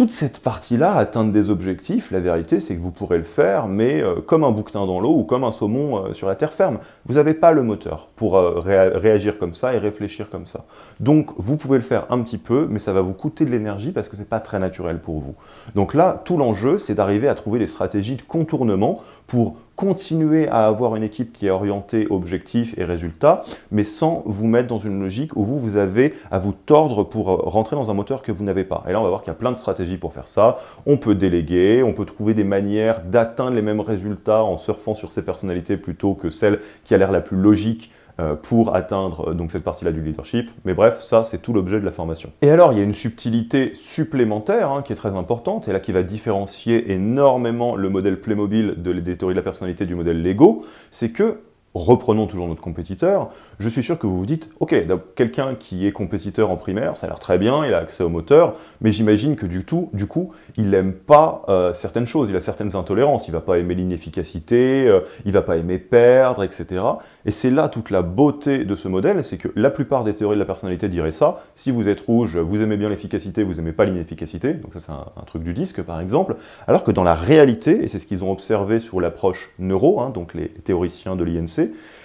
toute 0.00 0.12
cette 0.12 0.40
partie-là, 0.40 0.96
atteindre 0.96 1.30
des 1.30 1.50
objectifs, 1.50 2.10
la 2.10 2.20
vérité 2.20 2.58
c'est 2.58 2.74
que 2.74 2.80
vous 2.80 2.90
pourrez 2.90 3.18
le 3.18 3.22
faire, 3.22 3.68
mais 3.68 4.02
euh, 4.02 4.22
comme 4.22 4.44
un 4.44 4.50
bouquetin 4.50 4.86
dans 4.86 4.98
l'eau 4.98 5.14
ou 5.14 5.24
comme 5.24 5.44
un 5.44 5.52
saumon 5.52 6.06
euh, 6.06 6.14
sur 6.14 6.26
la 6.26 6.36
terre 6.36 6.54
ferme. 6.54 6.78
Vous 7.04 7.16
n'avez 7.16 7.34
pas 7.34 7.52
le 7.52 7.62
moteur 7.62 8.08
pour 8.16 8.38
euh, 8.38 8.60
réagir 8.60 9.36
comme 9.36 9.52
ça 9.52 9.74
et 9.74 9.78
réfléchir 9.78 10.30
comme 10.30 10.46
ça. 10.46 10.64
Donc 11.00 11.32
vous 11.36 11.58
pouvez 11.58 11.76
le 11.76 11.84
faire 11.84 12.06
un 12.08 12.22
petit 12.22 12.38
peu, 12.38 12.66
mais 12.70 12.78
ça 12.78 12.94
va 12.94 13.02
vous 13.02 13.12
coûter 13.12 13.44
de 13.44 13.50
l'énergie 13.50 13.92
parce 13.92 14.08
que 14.08 14.16
c'est 14.16 14.26
pas 14.26 14.40
très 14.40 14.58
naturel 14.58 15.00
pour 15.00 15.20
vous. 15.20 15.34
Donc 15.74 15.92
là, 15.92 16.22
tout 16.24 16.38
l'enjeu, 16.38 16.78
c'est 16.78 16.94
d'arriver 16.94 17.28
à 17.28 17.34
trouver 17.34 17.58
des 17.58 17.66
stratégies 17.66 18.16
de 18.16 18.22
contournement 18.22 19.00
pour 19.26 19.56
continuer 19.80 20.46
à 20.46 20.66
avoir 20.66 20.94
une 20.94 21.02
équipe 21.02 21.32
qui 21.32 21.46
est 21.46 21.50
orientée 21.50 22.06
objectif 22.10 22.74
et 22.76 22.84
résultat, 22.84 23.44
mais 23.70 23.82
sans 23.82 24.22
vous 24.26 24.46
mettre 24.46 24.68
dans 24.68 24.76
une 24.76 25.00
logique 25.00 25.34
où 25.36 25.44
vous, 25.46 25.58
vous 25.58 25.76
avez 25.76 26.12
à 26.30 26.38
vous 26.38 26.52
tordre 26.52 27.02
pour 27.02 27.28
rentrer 27.28 27.76
dans 27.76 27.90
un 27.90 27.94
moteur 27.94 28.20
que 28.20 28.30
vous 28.30 28.44
n'avez 28.44 28.64
pas. 28.64 28.84
Et 28.86 28.92
là, 28.92 29.00
on 29.00 29.04
va 29.04 29.08
voir 29.08 29.22
qu'il 29.22 29.30
y 29.30 29.36
a 29.36 29.38
plein 29.38 29.52
de 29.52 29.56
stratégies 29.56 29.96
pour 29.96 30.12
faire 30.12 30.28
ça. 30.28 30.56
On 30.84 30.98
peut 30.98 31.14
déléguer, 31.14 31.82
on 31.82 31.94
peut 31.94 32.04
trouver 32.04 32.34
des 32.34 32.44
manières 32.44 33.00
d'atteindre 33.04 33.56
les 33.56 33.62
mêmes 33.62 33.80
résultats 33.80 34.44
en 34.44 34.58
surfant 34.58 34.94
sur 34.94 35.12
ces 35.12 35.22
personnalités 35.22 35.78
plutôt 35.78 36.12
que 36.12 36.28
celle 36.28 36.60
qui 36.84 36.92
a 36.92 36.98
l'air 36.98 37.10
la 37.10 37.22
plus 37.22 37.38
logique 37.38 37.90
euh, 37.90 37.99
pour 38.42 38.74
atteindre 38.74 39.30
euh, 39.30 39.34
donc 39.34 39.50
cette 39.50 39.64
partie-là 39.64 39.92
du 39.92 40.02
leadership. 40.02 40.50
Mais 40.64 40.74
bref, 40.74 41.00
ça, 41.00 41.24
c'est 41.24 41.38
tout 41.38 41.52
l'objet 41.52 41.80
de 41.80 41.84
la 41.84 41.92
formation. 41.92 42.32
Et 42.42 42.50
alors, 42.50 42.72
il 42.72 42.78
y 42.78 42.80
a 42.80 42.84
une 42.84 42.94
subtilité 42.94 43.72
supplémentaire 43.74 44.70
hein, 44.70 44.82
qui 44.82 44.92
est 44.92 44.96
très 44.96 45.14
importante, 45.14 45.68
et 45.68 45.72
là 45.72 45.80
qui 45.80 45.92
va 45.92 46.02
différencier 46.02 46.92
énormément 46.92 47.76
le 47.76 47.88
modèle 47.88 48.20
Playmobil 48.20 48.74
de, 48.76 48.92
des 48.92 49.16
théories 49.16 49.34
de 49.34 49.38
la 49.38 49.44
personnalité 49.44 49.86
du 49.86 49.94
modèle 49.94 50.22
Lego, 50.22 50.64
c'est 50.90 51.10
que 51.10 51.40
reprenons 51.74 52.26
toujours 52.26 52.48
notre 52.48 52.60
compétiteur, 52.60 53.28
je 53.58 53.68
suis 53.68 53.82
sûr 53.82 53.98
que 53.98 54.06
vous 54.06 54.18
vous 54.18 54.26
dites, 54.26 54.50
ok, 54.58 54.74
quelqu'un 55.14 55.54
qui 55.54 55.86
est 55.86 55.92
compétiteur 55.92 56.50
en 56.50 56.56
primaire, 56.56 56.96
ça 56.96 57.06
a 57.06 57.10
l'air 57.10 57.20
très 57.20 57.38
bien, 57.38 57.64
il 57.64 57.72
a 57.74 57.78
accès 57.78 58.02
au 58.02 58.08
moteur, 58.08 58.54
mais 58.80 58.90
j'imagine 58.90 59.36
que 59.36 59.46
du, 59.46 59.64
tout, 59.64 59.88
du 59.92 60.06
coup, 60.06 60.32
il 60.56 60.70
n'aime 60.70 60.92
pas 60.92 61.42
euh, 61.48 61.72
certaines 61.72 62.06
choses, 62.06 62.28
il 62.28 62.36
a 62.36 62.40
certaines 62.40 62.74
intolérances, 62.74 63.28
il 63.28 63.32
va 63.32 63.40
pas 63.40 63.58
aimer 63.58 63.74
l'inefficacité, 63.74 64.88
euh, 64.88 65.00
il 65.24 65.32
va 65.32 65.42
pas 65.42 65.56
aimer 65.56 65.78
perdre, 65.78 66.42
etc. 66.42 66.82
Et 67.24 67.30
c'est 67.30 67.50
là 67.50 67.68
toute 67.68 67.90
la 67.90 68.02
beauté 68.02 68.64
de 68.64 68.74
ce 68.74 68.88
modèle, 68.88 69.22
c'est 69.22 69.38
que 69.38 69.48
la 69.54 69.70
plupart 69.70 70.02
des 70.02 70.14
théories 70.14 70.36
de 70.36 70.40
la 70.40 70.46
personnalité 70.46 70.88
diraient 70.88 71.12
ça, 71.12 71.36
si 71.54 71.70
vous 71.70 71.88
êtes 71.88 72.00
rouge, 72.00 72.36
vous 72.36 72.62
aimez 72.62 72.76
bien 72.76 72.88
l'efficacité, 72.88 73.44
vous 73.44 73.60
aimez 73.60 73.72
pas 73.72 73.84
l'inefficacité, 73.84 74.54
donc 74.54 74.72
ça 74.72 74.80
c'est 74.80 74.92
un, 74.92 75.24
truc 75.26 75.44
du 75.44 75.52
disque 75.52 75.82
par 75.82 76.00
exemple, 76.00 76.34
alors 76.66 76.82
que 76.82 76.90
dans 76.90 77.04
la 77.04 77.14
réalité, 77.14 77.84
et 77.84 77.88
c'est 77.88 78.00
ce 78.00 78.06
qu'ils 78.06 78.24
ont 78.24 78.32
observé 78.32 78.80
sur 78.80 79.00
l'approche 79.00 79.50
neuro, 79.60 80.00
hein, 80.00 80.10
donc 80.10 80.34
les 80.34 80.48
théoriciens 80.48 81.14
de 81.14 81.22
l'INC, 81.22 81.59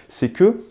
c'est 0.09 0.29
que 0.29 0.61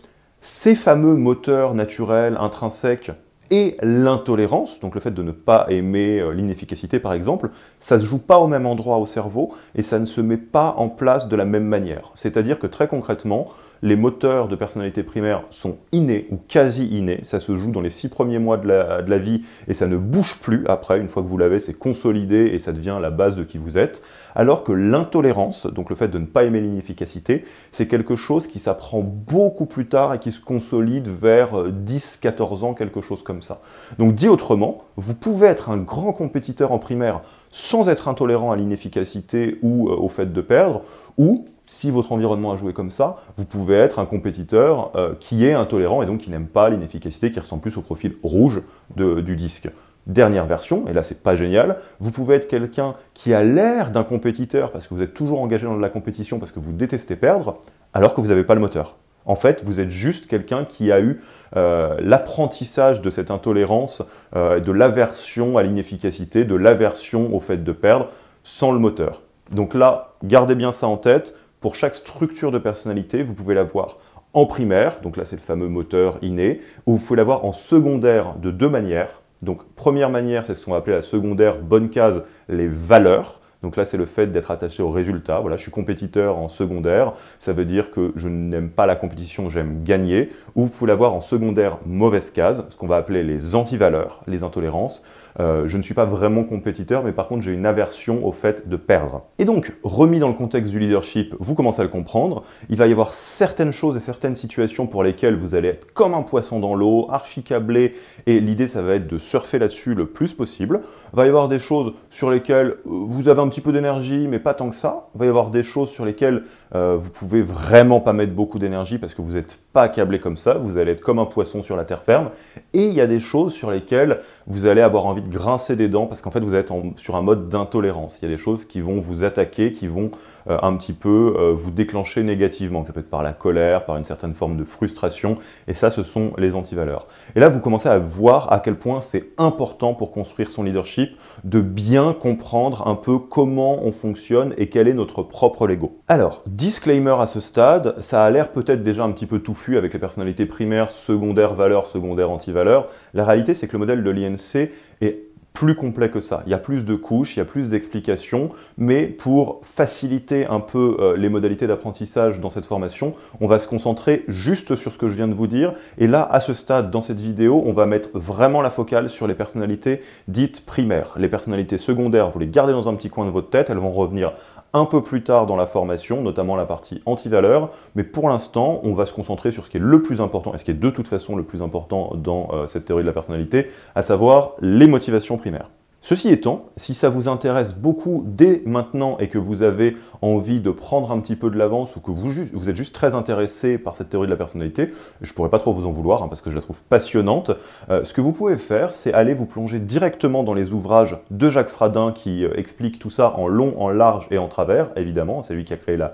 ces 0.41 0.75
fameux 0.75 1.15
moteurs 1.15 1.73
naturels, 1.73 2.37
intrinsèques, 2.39 3.11
et 3.51 3.77
l'intolérance, 3.81 4.79
donc 4.79 4.95
le 4.95 5.01
fait 5.01 5.11
de 5.11 5.21
ne 5.21 5.31
pas 5.31 5.67
aimer 5.69 6.19
euh, 6.19 6.31
l'inefficacité 6.31 6.99
par 6.99 7.13
exemple, 7.13 7.49
ça 7.79 7.99
se 7.99 8.05
joue 8.05 8.17
pas 8.17 8.39
au 8.39 8.47
même 8.47 8.65
endroit 8.65 8.97
au 8.97 9.05
cerveau 9.05 9.53
et 9.75 9.81
ça 9.81 9.99
ne 9.99 10.05
se 10.05 10.21
met 10.21 10.37
pas 10.37 10.73
en 10.77 10.89
place 10.89 11.27
de 11.27 11.35
la 11.35 11.45
même 11.45 11.65
manière. 11.65 12.11
C'est-à-dire 12.15 12.57
que 12.59 12.67
très 12.67 12.87
concrètement, 12.87 13.47
les 13.81 13.95
moteurs 13.95 14.47
de 14.47 14.55
personnalité 14.55 15.03
primaire 15.03 15.43
sont 15.49 15.77
innés 15.91 16.27
ou 16.31 16.37
quasi 16.47 16.87
innés. 16.87 17.19
Ça 17.23 17.39
se 17.39 17.55
joue 17.55 17.71
dans 17.71 17.81
les 17.81 17.89
six 17.89 18.09
premiers 18.09 18.39
mois 18.39 18.57
de 18.57 18.67
la, 18.67 19.17
vie 19.17 19.43
et 19.67 19.73
ça 19.73 19.87
ne 19.87 19.97
bouge 19.97 20.39
plus 20.41 20.65
après. 20.67 20.99
Une 20.99 21.09
fois 21.09 21.23
que 21.23 21.27
vous 21.27 21.37
l'avez, 21.37 21.59
c'est 21.59 21.73
consolidé 21.73 22.51
et 22.53 22.59
ça 22.59 22.71
devient 22.71 22.97
la 23.01 23.11
base 23.11 23.35
de 23.35 23.43
qui 23.43 23.57
vous 23.57 23.77
êtes. 23.77 24.01
Alors 24.35 24.63
que 24.63 24.71
l'intolérance, 24.71 25.65
donc 25.67 25.89
le 25.89 25.95
fait 25.95 26.09
de 26.09 26.19
ne 26.19 26.25
pas 26.25 26.43
aimer 26.43 26.61
l'inefficacité, 26.61 27.45
c'est 27.71 27.87
quelque 27.87 28.15
chose 28.15 28.47
qui 28.47 28.59
s'apprend 28.59 29.01
beaucoup 29.01 29.65
plus 29.65 29.87
tard 29.87 30.13
et 30.13 30.19
qui 30.19 30.31
se 30.31 30.41
consolide 30.41 31.07
vers 31.07 31.53
10-14 31.69 32.63
euh, 32.63 32.65
ans, 32.65 32.73
quelque 32.73 33.01
chose 33.01 33.23
comme 33.23 33.41
ça. 33.41 33.61
Donc 33.97 34.15
dit 34.15 34.27
autrement, 34.27 34.83
vous 34.97 35.15
pouvez 35.15 35.47
être 35.47 35.69
un 35.69 35.77
grand 35.77 36.11
compétiteur 36.11 36.71
en 36.71 36.79
primaire 36.79 37.21
sans 37.49 37.87
être 37.89 38.07
intolérant 38.07 38.51
à 38.51 38.55
l'inefficacité 38.55 39.59
ou 39.61 39.89
euh, 39.89 39.95
au 39.95 40.09
fait 40.09 40.33
de 40.33 40.41
perdre, 40.41 40.81
ou 41.17 41.45
si 41.67 41.91
votre 41.91 42.11
environnement 42.11 42.51
a 42.51 42.57
joué 42.57 42.73
comme 42.73 42.91
ça, 42.91 43.17
vous 43.37 43.45
pouvez 43.45 43.75
être 43.75 43.99
un 43.99 44.05
compétiteur 44.05 44.91
euh, 44.95 45.13
qui 45.19 45.45
est 45.45 45.53
intolérant 45.53 46.01
et 46.01 46.05
donc 46.05 46.21
qui 46.21 46.29
n'aime 46.29 46.47
pas 46.47 46.69
l'inefficacité, 46.69 47.31
qui 47.31 47.39
ressemble 47.39 47.61
plus 47.61 47.77
au 47.77 47.81
profil 47.81 48.15
rouge 48.23 48.61
du 48.95 49.35
disque. 49.35 49.69
Dernière 50.07 50.45
version, 50.45 50.87
et 50.87 50.93
là 50.93 51.01
c'est 51.01 51.23
pas 51.23 51.35
génial, 51.35 51.77
vous 51.99 52.11
pouvez 52.11 52.35
être 52.35 52.47
quelqu'un 52.47 52.93
qui 53.15 53.33
a 53.33 53.43
l'air 53.43 53.89
d'un 53.89 54.03
compétiteur 54.03 54.71
parce 54.71 54.87
que 54.87 54.93
vous 54.93 55.01
êtes 55.01 55.15
toujours 55.15 55.41
engagé 55.41 55.65
dans 55.65 55.77
la 55.77 55.89
compétition 55.89 56.37
parce 56.37 56.51
que 56.51 56.59
vous 56.59 56.73
détestez 56.73 57.15
perdre, 57.15 57.57
alors 57.93 58.13
que 58.13 58.21
vous 58.21 58.27
n'avez 58.27 58.43
pas 58.43 58.53
le 58.53 58.61
moteur. 58.61 58.97
En 59.25 59.35
fait, 59.35 59.63
vous 59.63 59.79
êtes 59.79 59.89
juste 59.89 60.27
quelqu'un 60.27 60.65
qui 60.65 60.91
a 60.91 61.01
eu 61.01 61.19
euh, 61.55 61.97
l'apprentissage 61.99 63.01
de 63.01 63.09
cette 63.09 63.31
intolérance, 63.31 64.03
euh, 64.35 64.59
de 64.59 64.71
l'aversion 64.71 65.57
à 65.57 65.63
l'inefficacité, 65.63 66.45
de 66.45 66.55
l'aversion 66.55 67.35
au 67.35 67.39
fait 67.39 67.63
de 67.63 67.71
perdre, 67.71 68.09
sans 68.43 68.71
le 68.71 68.77
moteur. 68.77 69.23
Donc 69.51 69.73
là, 69.73 70.13
gardez 70.23 70.55
bien 70.55 70.71
ça 70.71 70.87
en 70.87 70.97
tête 70.97 71.35
pour 71.65 71.73
chaque 71.73 71.95
structure 71.95 72.51
de 72.51 72.59
personnalité, 72.59 73.23
vous 73.23 73.33
pouvez 73.33 73.55
l'avoir 73.55 73.97
en 74.33 74.45
primaire, 74.45 74.99
donc 75.01 75.17
là 75.17 75.25
c'est 75.25 75.35
le 75.35 75.41
fameux 75.41 75.67
moteur 75.67 76.19
inné, 76.21 76.61
ou 76.85 76.91
vous 76.91 76.99
pouvez 76.99 77.17
l'avoir 77.17 77.43
en 77.43 77.53
secondaire 77.53 78.35
de 78.35 78.51
deux 78.51 78.69
manières. 78.69 79.23
Donc 79.41 79.63
première 79.73 80.11
manière, 80.11 80.45
c'est 80.45 80.53
ce 80.53 80.63
qu'on 80.63 80.73
va 80.73 80.77
appeler 80.77 80.95
la 80.95 81.01
secondaire 81.01 81.57
bonne 81.57 81.89
case, 81.89 82.21
les 82.49 82.67
valeurs. 82.67 83.41
Donc 83.65 83.77
là, 83.77 83.85
c'est 83.85 83.97
le 83.97 84.05
fait 84.05 84.27
d'être 84.27 84.51
attaché 84.51 84.83
au 84.83 84.91
résultat. 84.91 85.39
Voilà, 85.39 85.57
je 85.57 85.63
suis 85.63 85.71
compétiteur 85.71 86.37
en 86.37 86.49
secondaire. 86.49 87.13
Ça 87.39 87.51
veut 87.51 87.65
dire 87.65 87.89
que 87.89 88.13
je 88.15 88.27
n'aime 88.29 88.69
pas 88.69 88.85
la 88.85 88.95
compétition, 88.95 89.49
j'aime 89.49 89.83
gagner. 89.83 90.29
Ou 90.53 90.65
vous 90.65 90.69
pouvez 90.69 90.87
l'avoir 90.87 91.15
en 91.15 91.19
secondaire 91.19 91.79
mauvaise 91.83 92.29
case, 92.29 92.63
ce 92.69 92.77
qu'on 92.77 92.85
va 92.85 92.97
appeler 92.97 93.23
les 93.23 93.55
antivaleurs, 93.55 94.21
les 94.27 94.43
intolérances. 94.43 95.01
Euh, 95.39 95.63
je 95.65 95.77
ne 95.77 95.81
suis 95.81 95.95
pas 95.95 96.05
vraiment 96.05 96.43
compétiteur, 96.43 97.03
mais 97.03 97.11
par 97.11 97.27
contre, 97.27 97.41
j'ai 97.41 97.53
une 97.53 97.65
aversion 97.65 98.23
au 98.23 98.31
fait 98.31 98.69
de 98.69 98.77
perdre. 98.77 99.23
Et 99.39 99.45
donc, 99.45 99.73
remis 99.83 100.19
dans 100.19 100.27
le 100.27 100.35
contexte 100.35 100.71
du 100.71 100.77
leadership, 100.77 101.33
vous 101.39 101.55
commencez 101.55 101.81
à 101.81 101.83
le 101.83 101.89
comprendre. 101.89 102.43
Il 102.69 102.77
va 102.77 102.85
y 102.85 102.91
avoir 102.91 103.13
certaines 103.13 103.73
choses 103.73 103.97
et 103.97 103.99
certaines 103.99 104.35
situations 104.35 104.85
pour 104.85 105.03
lesquelles 105.03 105.35
vous 105.35 105.55
allez 105.55 105.69
être 105.69 105.91
comme 105.93 106.13
un 106.13 106.21
poisson 106.21 106.59
dans 106.59 106.75
l'eau, 106.75 107.07
archi 107.09 107.41
câblé, 107.41 107.95
et 108.27 108.39
l'idée, 108.39 108.67
ça 108.67 108.83
va 108.83 108.93
être 108.93 109.07
de 109.07 109.17
surfer 109.17 109.57
là-dessus 109.57 109.95
le 109.95 110.05
plus 110.05 110.35
possible. 110.35 110.81
Il 111.13 111.17
va 111.17 111.25
y 111.25 111.29
avoir 111.29 111.47
des 111.47 111.59
choses 111.59 111.93
sur 112.11 112.29
lesquelles 112.29 112.75
vous 112.85 113.27
avez 113.27 113.41
un 113.41 113.49
petit 113.49 113.54
peu 113.61 113.71
d'énergie, 113.71 114.27
mais 114.27 114.39
pas 114.39 114.53
tant 114.53 114.69
que 114.69 114.75
ça. 114.75 115.07
Il 115.15 115.19
va 115.19 115.25
y 115.25 115.29
avoir 115.29 115.49
des 115.49 115.63
choses 115.63 115.89
sur 115.89 116.05
lesquelles 116.05 116.43
euh, 116.75 116.97
vous 116.99 117.09
pouvez 117.09 117.41
vraiment 117.41 118.01
pas 118.01 118.11
mettre 118.11 118.33
beaucoup 118.33 118.59
d'énergie 118.59 118.97
parce 118.97 119.13
que 119.13 119.21
vous 119.21 119.33
n'êtes 119.33 119.57
pas 119.71 119.87
câblé 119.87 120.19
comme 120.19 120.35
ça. 120.35 120.55
Vous 120.55 120.77
allez 120.77 120.91
être 120.91 121.01
comme 121.01 121.19
un 121.19 121.25
poisson 121.25 121.61
sur 121.61 121.75
la 121.77 121.85
terre 121.85 122.03
ferme. 122.03 122.29
Et 122.73 122.83
il 122.83 122.93
y 122.93 123.01
a 123.01 123.07
des 123.07 123.19
choses 123.19 123.53
sur 123.53 123.71
lesquelles 123.71 124.19
vous 124.47 124.65
allez 124.65 124.81
avoir 124.81 125.05
envie 125.05 125.21
de 125.21 125.29
grincer 125.29 125.75
des 125.75 125.87
dents 125.87 126.05
parce 126.05 126.21
qu'en 126.21 126.31
fait, 126.31 126.41
vous 126.41 126.53
êtes 126.53 126.71
sur 126.97 127.15
un 127.15 127.21
mode 127.21 127.47
d'intolérance. 127.49 128.19
Il 128.21 128.29
y 128.29 128.31
a 128.31 128.35
des 128.35 128.41
choses 128.41 128.65
qui 128.65 128.81
vont 128.81 128.99
vous 128.99 129.23
attaquer, 129.23 129.71
qui 129.71 129.87
vont 129.87 130.11
euh, 130.49 130.57
un 130.61 130.75
petit 130.75 130.93
peu 130.93 131.35
euh, 131.37 131.53
vous 131.53 131.71
déclencher 131.71 132.23
négativement. 132.23 132.85
Ça 132.85 132.93
peut 132.93 132.99
être 132.99 133.09
par 133.09 133.23
la 133.23 133.33
colère, 133.33 133.85
par 133.85 133.95
une 133.97 134.05
certaine 134.05 134.33
forme 134.33 134.57
de 134.57 134.65
frustration. 134.65 135.37
Et 135.67 135.73
ça, 135.73 135.89
ce 135.89 136.03
sont 136.03 136.33
les 136.37 136.55
antivaleurs. 136.55 137.07
Et 137.35 137.39
là, 137.39 137.47
vous 137.47 137.59
commencez 137.59 137.89
à 137.89 137.99
voir 137.99 138.51
à 138.51 138.59
quel 138.59 138.75
point 138.75 139.01
c'est 139.01 139.29
important 139.37 139.93
pour 139.93 140.11
construire 140.11 140.51
son 140.51 140.63
leadership 140.63 141.11
de 141.43 141.61
bien 141.61 142.13
comprendre 142.13 142.87
un 142.87 142.95
peu 142.95 143.17
comment 143.17 143.83
on 143.83 143.93
fonctionne 143.93 144.53
et 144.57 144.67
quel 144.67 144.87
est 144.87 144.93
notre 144.93 145.23
propre 145.23 145.67
Lego. 145.67 145.99
Alors, 146.07 146.43
disclaimer 146.65 147.15
à 147.19 147.27
ce 147.27 147.39
stade, 147.39 147.93
ça 148.01 148.25
a 148.25 148.31
l'air 148.31 148.51
peut-être 148.51 148.81
déjà 148.81 149.03
un 149.03 149.11
petit 149.11 149.27
peu 149.27 149.37
touffu 149.37 149.77
avec 149.77 149.93
les 149.93 149.99
personnalités 149.99 150.47
primaires, 150.47 150.89
secondaires 150.89 151.53
valeurs, 151.53 151.85
secondaires 151.85 152.31
antivaleurs. 152.31 152.87
La 153.13 153.23
réalité, 153.23 153.53
c'est 153.53 153.67
que 153.67 153.73
le 153.73 153.77
modèle 153.77 154.03
de 154.03 154.09
l'INC 154.09 154.71
est 154.99 155.29
plus 155.55 155.75
complet 155.75 156.09
que 156.09 156.19
ça. 156.19 156.43
Il 156.45 156.51
y 156.51 156.53
a 156.53 156.57
plus 156.57 156.83
de 156.83 156.95
couches, 156.95 157.35
il 157.35 157.39
y 157.39 157.41
a 157.41 157.45
plus 157.45 157.69
d'explications, 157.69 158.49
mais 158.77 159.05
pour 159.05 159.61
faciliter 159.63 160.45
un 160.47 160.59
peu 160.59 160.97
euh, 160.99 161.15
les 161.15 161.29
modalités 161.29 161.65
d'apprentissage 161.65 162.41
dans 162.41 162.49
cette 162.49 162.65
formation, 162.65 163.13
on 163.39 163.47
va 163.47 163.57
se 163.57 163.67
concentrer 163.67 164.25
juste 164.27 164.75
sur 164.75 164.91
ce 164.91 164.97
que 164.97 165.07
je 165.07 165.13
viens 165.13 165.27
de 165.27 165.33
vous 165.33 165.47
dire. 165.47 165.73
Et 165.97 166.07
là, 166.07 166.27
à 166.29 166.39
ce 166.41 166.53
stade, 166.53 166.91
dans 166.91 167.01
cette 167.01 167.21
vidéo, 167.21 167.63
on 167.65 167.73
va 167.73 167.85
mettre 167.85 168.09
vraiment 168.13 168.61
la 168.61 168.69
focale 168.69 169.09
sur 169.09 169.27
les 169.27 169.33
personnalités 169.33 170.01
dites 170.27 170.65
primaires. 170.65 171.13
Les 171.17 171.29
personnalités 171.29 171.77
secondaires, 171.77 172.29
vous 172.31 172.39
les 172.39 172.47
gardez 172.47 172.73
dans 172.73 172.89
un 172.89 172.95
petit 172.95 173.09
coin 173.09 173.25
de 173.25 173.31
votre 173.31 173.49
tête, 173.49 173.69
elles 173.69 173.77
vont 173.77 173.93
revenir 173.93 174.31
un 174.75 174.85
peu 174.85 175.01
plus 175.01 175.23
tard 175.23 175.45
dans 175.45 175.55
la 175.55 175.67
formation, 175.67 176.21
notamment 176.21 176.55
la 176.55 176.65
partie 176.65 177.01
anti-valeur, 177.05 177.69
mais 177.95 178.03
pour 178.03 178.29
l'instant, 178.29 178.81
on 178.83 178.93
va 178.93 179.05
se 179.05 179.13
concentrer 179.13 179.51
sur 179.51 179.65
ce 179.65 179.69
qui 179.69 179.77
est 179.77 179.81
le 179.81 180.01
plus 180.01 180.21
important, 180.21 180.53
et 180.53 180.57
ce 180.57 180.65
qui 180.65 180.71
est 180.71 180.75
de 180.75 180.89
toute 180.89 181.07
façon 181.07 181.35
le 181.35 181.43
plus 181.43 181.61
important 181.61 182.11
dans 182.15 182.49
euh, 182.51 182.67
cette 182.67 182.85
théorie 182.85 183.03
de 183.03 183.07
la 183.07 183.13
personnalité, 183.13 183.67
à 183.95 184.03
savoir 184.03 184.51
les 184.61 184.87
motivations 184.87 185.37
primaires. 185.37 185.71
Ceci 186.07 186.29
étant, 186.29 186.67
si 186.77 186.93
ça 186.93 187.09
vous 187.09 187.27
intéresse 187.29 187.73
beaucoup 187.73 188.23
dès 188.27 188.61
maintenant 188.67 189.17
et 189.17 189.27
que 189.27 189.39
vous 189.39 189.63
avez 189.63 189.97
envie 190.21 190.59
de 190.59 190.69
prendre 190.69 191.09
un 191.09 191.19
petit 191.19 191.35
peu 191.35 191.49
de 191.49 191.57
l'avance 191.57 191.95
ou 191.95 191.99
que 191.99 192.11
vous, 192.11 192.69
êtes 192.69 192.75
juste 192.75 192.93
très 192.93 193.15
intéressé 193.15 193.79
par 193.79 193.95
cette 193.95 194.09
théorie 194.09 194.27
de 194.27 194.31
la 194.31 194.37
personnalité, 194.37 194.91
je 195.21 195.33
pourrais 195.33 195.49
pas 195.49 195.57
trop 195.57 195.73
vous 195.73 195.87
en 195.87 195.91
vouloir 195.91 196.21
hein, 196.21 196.27
parce 196.27 196.41
que 196.41 196.51
je 196.51 196.55
la 196.55 196.61
trouve 196.61 196.79
passionnante, 196.89 197.49
euh, 197.89 198.03
ce 198.03 198.13
que 198.13 198.21
vous 198.21 198.33
pouvez 198.33 198.59
faire, 198.59 198.93
c'est 198.93 199.15
aller 199.15 199.33
vous 199.33 199.47
plonger 199.47 199.79
directement 199.79 200.43
dans 200.43 200.53
les 200.53 200.73
ouvrages 200.73 201.17
de 201.31 201.49
Jacques 201.49 201.69
Fradin 201.69 202.11
qui 202.11 202.45
euh, 202.45 202.53
explique 202.55 202.99
tout 202.99 203.09
ça 203.09 203.33
en 203.35 203.47
long, 203.47 203.73
en 203.81 203.89
large 203.89 204.27
et 204.29 204.37
en 204.37 204.47
travers, 204.47 204.89
évidemment, 204.97 205.41
c'est 205.41 205.55
lui 205.55 205.65
qui 205.65 205.73
a 205.73 205.77
créé 205.77 205.97
la, 205.97 206.13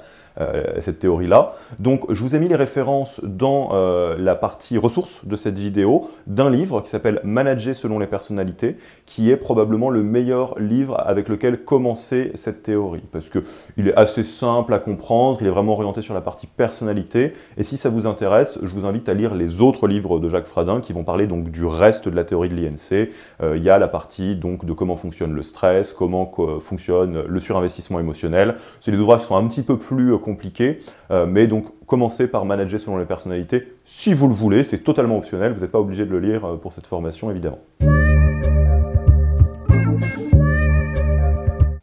cette 0.79 0.99
théorie-là. 0.99 1.53
Donc 1.79 2.11
je 2.11 2.23
vous 2.23 2.35
ai 2.35 2.39
mis 2.39 2.47
les 2.47 2.55
références 2.55 3.21
dans 3.23 3.71
la 4.17 4.35
partie 4.35 4.77
ressources 4.77 5.25
de 5.25 5.35
cette 5.35 5.57
vidéo 5.57 6.09
d'un 6.27 6.49
livre 6.49 6.81
qui 6.81 6.89
s'appelle 6.89 7.19
Manager 7.23 7.75
selon 7.75 7.99
les 7.99 8.07
personnalités, 8.07 8.77
qui 9.05 9.29
est 9.31 9.37
probablement 9.37 9.89
le 9.89 10.03
meilleur 10.03 10.57
livre 10.59 11.01
avec 11.05 11.29
lequel 11.29 11.63
commencer 11.63 12.31
cette 12.35 12.63
théorie, 12.63 13.03
parce 13.11 13.29
qu'il 13.29 13.87
est 13.87 13.95
assez 13.95 14.23
simple 14.23 14.73
à 14.73 14.79
comprendre, 14.79 15.39
il 15.41 15.47
est 15.47 15.51
vraiment 15.51 15.73
orienté 15.73 16.01
sur 16.01 16.13
la 16.13 16.21
partie 16.21 16.47
personnalité, 16.47 17.33
et 17.57 17.63
si 17.63 17.77
ça 17.77 17.89
vous 17.89 18.07
intéresse, 18.07 18.59
je 18.61 18.69
vous 18.69 18.85
invite 18.85 19.09
à 19.09 19.13
lire 19.13 19.35
les 19.35 19.61
autres 19.61 19.87
livres 19.87 20.19
de 20.19 20.29
Jacques 20.29 20.47
Fradin 20.47 20.81
qui 20.81 20.93
vont 20.93 21.03
parler 21.03 21.27
donc 21.27 21.49
du 21.49 21.65
reste 21.65 22.07
de 22.09 22.15
la 22.15 22.23
théorie 22.23 22.49
de 22.49 22.55
l'INC. 22.55 23.09
Euh, 23.41 23.57
il 23.57 23.63
y 23.63 23.69
a 23.69 23.77
la 23.77 23.87
partie 23.87 24.35
donc 24.35 24.65
de 24.65 24.73
comment 24.73 24.95
fonctionne 24.95 25.33
le 25.33 25.43
stress, 25.43 25.93
comment 25.93 26.31
fonctionne 26.61 27.23
le 27.27 27.39
surinvestissement 27.39 27.99
émotionnel. 27.99 28.55
C'est 28.79 28.91
des 28.91 28.97
ouvrages 28.97 29.21
sont 29.21 29.35
un 29.35 29.47
petit 29.47 29.63
peu 29.63 29.77
plus 29.77 30.13
euh, 30.21 30.31
compliqués, 30.31 30.79
euh, 31.11 31.25
mais 31.25 31.47
donc 31.47 31.65
commencez 31.85 32.27
par 32.27 32.45
manager 32.45 32.79
selon 32.79 32.97
les 32.97 33.05
personnalités. 33.05 33.73
Si 33.83 34.13
vous 34.13 34.27
le 34.27 34.33
voulez, 34.33 34.63
c'est 34.63 34.79
totalement 34.79 35.17
optionnel, 35.17 35.51
vous 35.53 35.61
n'êtes 35.61 35.71
pas 35.71 35.79
obligé 35.79 36.05
de 36.05 36.11
le 36.11 36.19
lire 36.19 36.59
pour 36.61 36.73
cette 36.73 36.87
formation 36.87 37.29
évidemment. 37.31 37.59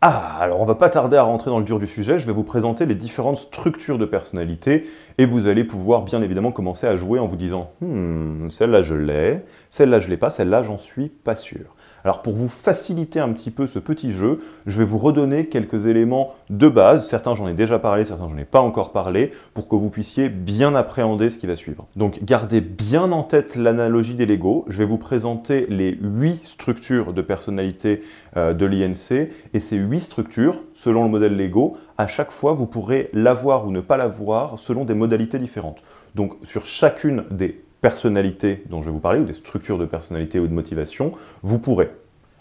Ah, 0.00 0.38
alors 0.38 0.60
on 0.60 0.64
va 0.64 0.76
pas 0.76 0.90
tarder 0.90 1.16
à 1.16 1.24
rentrer 1.24 1.50
dans 1.50 1.58
le 1.58 1.64
dur 1.64 1.80
du 1.80 1.88
sujet, 1.88 2.20
je 2.20 2.26
vais 2.28 2.32
vous 2.32 2.44
présenter 2.44 2.86
les 2.86 2.94
différentes 2.94 3.36
structures 3.36 3.98
de 3.98 4.04
personnalité 4.04 4.86
et 5.18 5.26
vous 5.26 5.48
allez 5.48 5.64
pouvoir 5.64 6.02
bien 6.02 6.22
évidemment 6.22 6.52
commencer 6.52 6.86
à 6.86 6.96
jouer 6.96 7.18
en 7.18 7.26
vous 7.26 7.34
disant 7.34 7.72
hmm, 7.80 8.48
celle-là 8.48 8.82
je 8.82 8.94
l'ai, 8.94 9.40
celle-là 9.70 9.98
je 9.98 10.08
l'ai 10.08 10.16
pas, 10.16 10.30
celle-là 10.30 10.62
j'en 10.62 10.78
suis 10.78 11.08
pas 11.08 11.34
sûr. 11.34 11.74
Alors 12.04 12.22
pour 12.22 12.34
vous 12.34 12.48
faciliter 12.48 13.20
un 13.20 13.32
petit 13.32 13.50
peu 13.50 13.66
ce 13.66 13.78
petit 13.78 14.10
jeu, 14.10 14.40
je 14.66 14.78
vais 14.78 14.84
vous 14.84 14.98
redonner 14.98 15.46
quelques 15.46 15.86
éléments 15.86 16.34
de 16.50 16.68
base, 16.68 17.08
certains 17.08 17.34
j'en 17.34 17.48
ai 17.48 17.54
déjà 17.54 17.78
parlé, 17.78 18.04
certains 18.04 18.28
j'en 18.28 18.38
ai 18.38 18.44
pas 18.44 18.60
encore 18.60 18.92
parlé, 18.92 19.32
pour 19.54 19.68
que 19.68 19.76
vous 19.76 19.90
puissiez 19.90 20.28
bien 20.28 20.74
appréhender 20.74 21.30
ce 21.30 21.38
qui 21.38 21.46
va 21.46 21.56
suivre. 21.56 21.86
Donc 21.96 22.22
gardez 22.24 22.60
bien 22.60 23.10
en 23.12 23.22
tête 23.22 23.56
l'analogie 23.56 24.14
des 24.14 24.26
Lego, 24.26 24.64
je 24.68 24.78
vais 24.78 24.84
vous 24.84 24.98
présenter 24.98 25.66
les 25.68 25.98
8 26.00 26.46
structures 26.46 27.12
de 27.12 27.22
personnalité 27.22 28.02
euh, 28.36 28.54
de 28.54 28.66
l'INC, 28.66 29.30
et 29.54 29.60
ces 29.60 29.76
8 29.76 30.00
structures, 30.00 30.62
selon 30.74 31.04
le 31.04 31.10
modèle 31.10 31.36
Lego, 31.36 31.76
à 31.96 32.06
chaque 32.06 32.30
fois 32.30 32.52
vous 32.52 32.66
pourrez 32.66 33.10
l'avoir 33.12 33.66
ou 33.66 33.70
ne 33.70 33.80
pas 33.80 33.96
l'avoir 33.96 34.58
selon 34.58 34.84
des 34.84 34.94
modalités 34.94 35.38
différentes. 35.38 35.82
Donc 36.14 36.34
sur 36.42 36.64
chacune 36.64 37.24
des 37.30 37.60
personnalités 37.80 38.64
dont 38.70 38.80
je 38.80 38.86
vais 38.86 38.92
vous 38.92 38.98
parler, 38.98 39.20
ou 39.20 39.24
des 39.24 39.34
structures 39.34 39.78
de 39.78 39.86
personnalité 39.86 40.40
ou 40.40 40.46
de 40.46 40.52
motivation, 40.52 41.12
vous 41.42 41.58
pourrez 41.58 41.90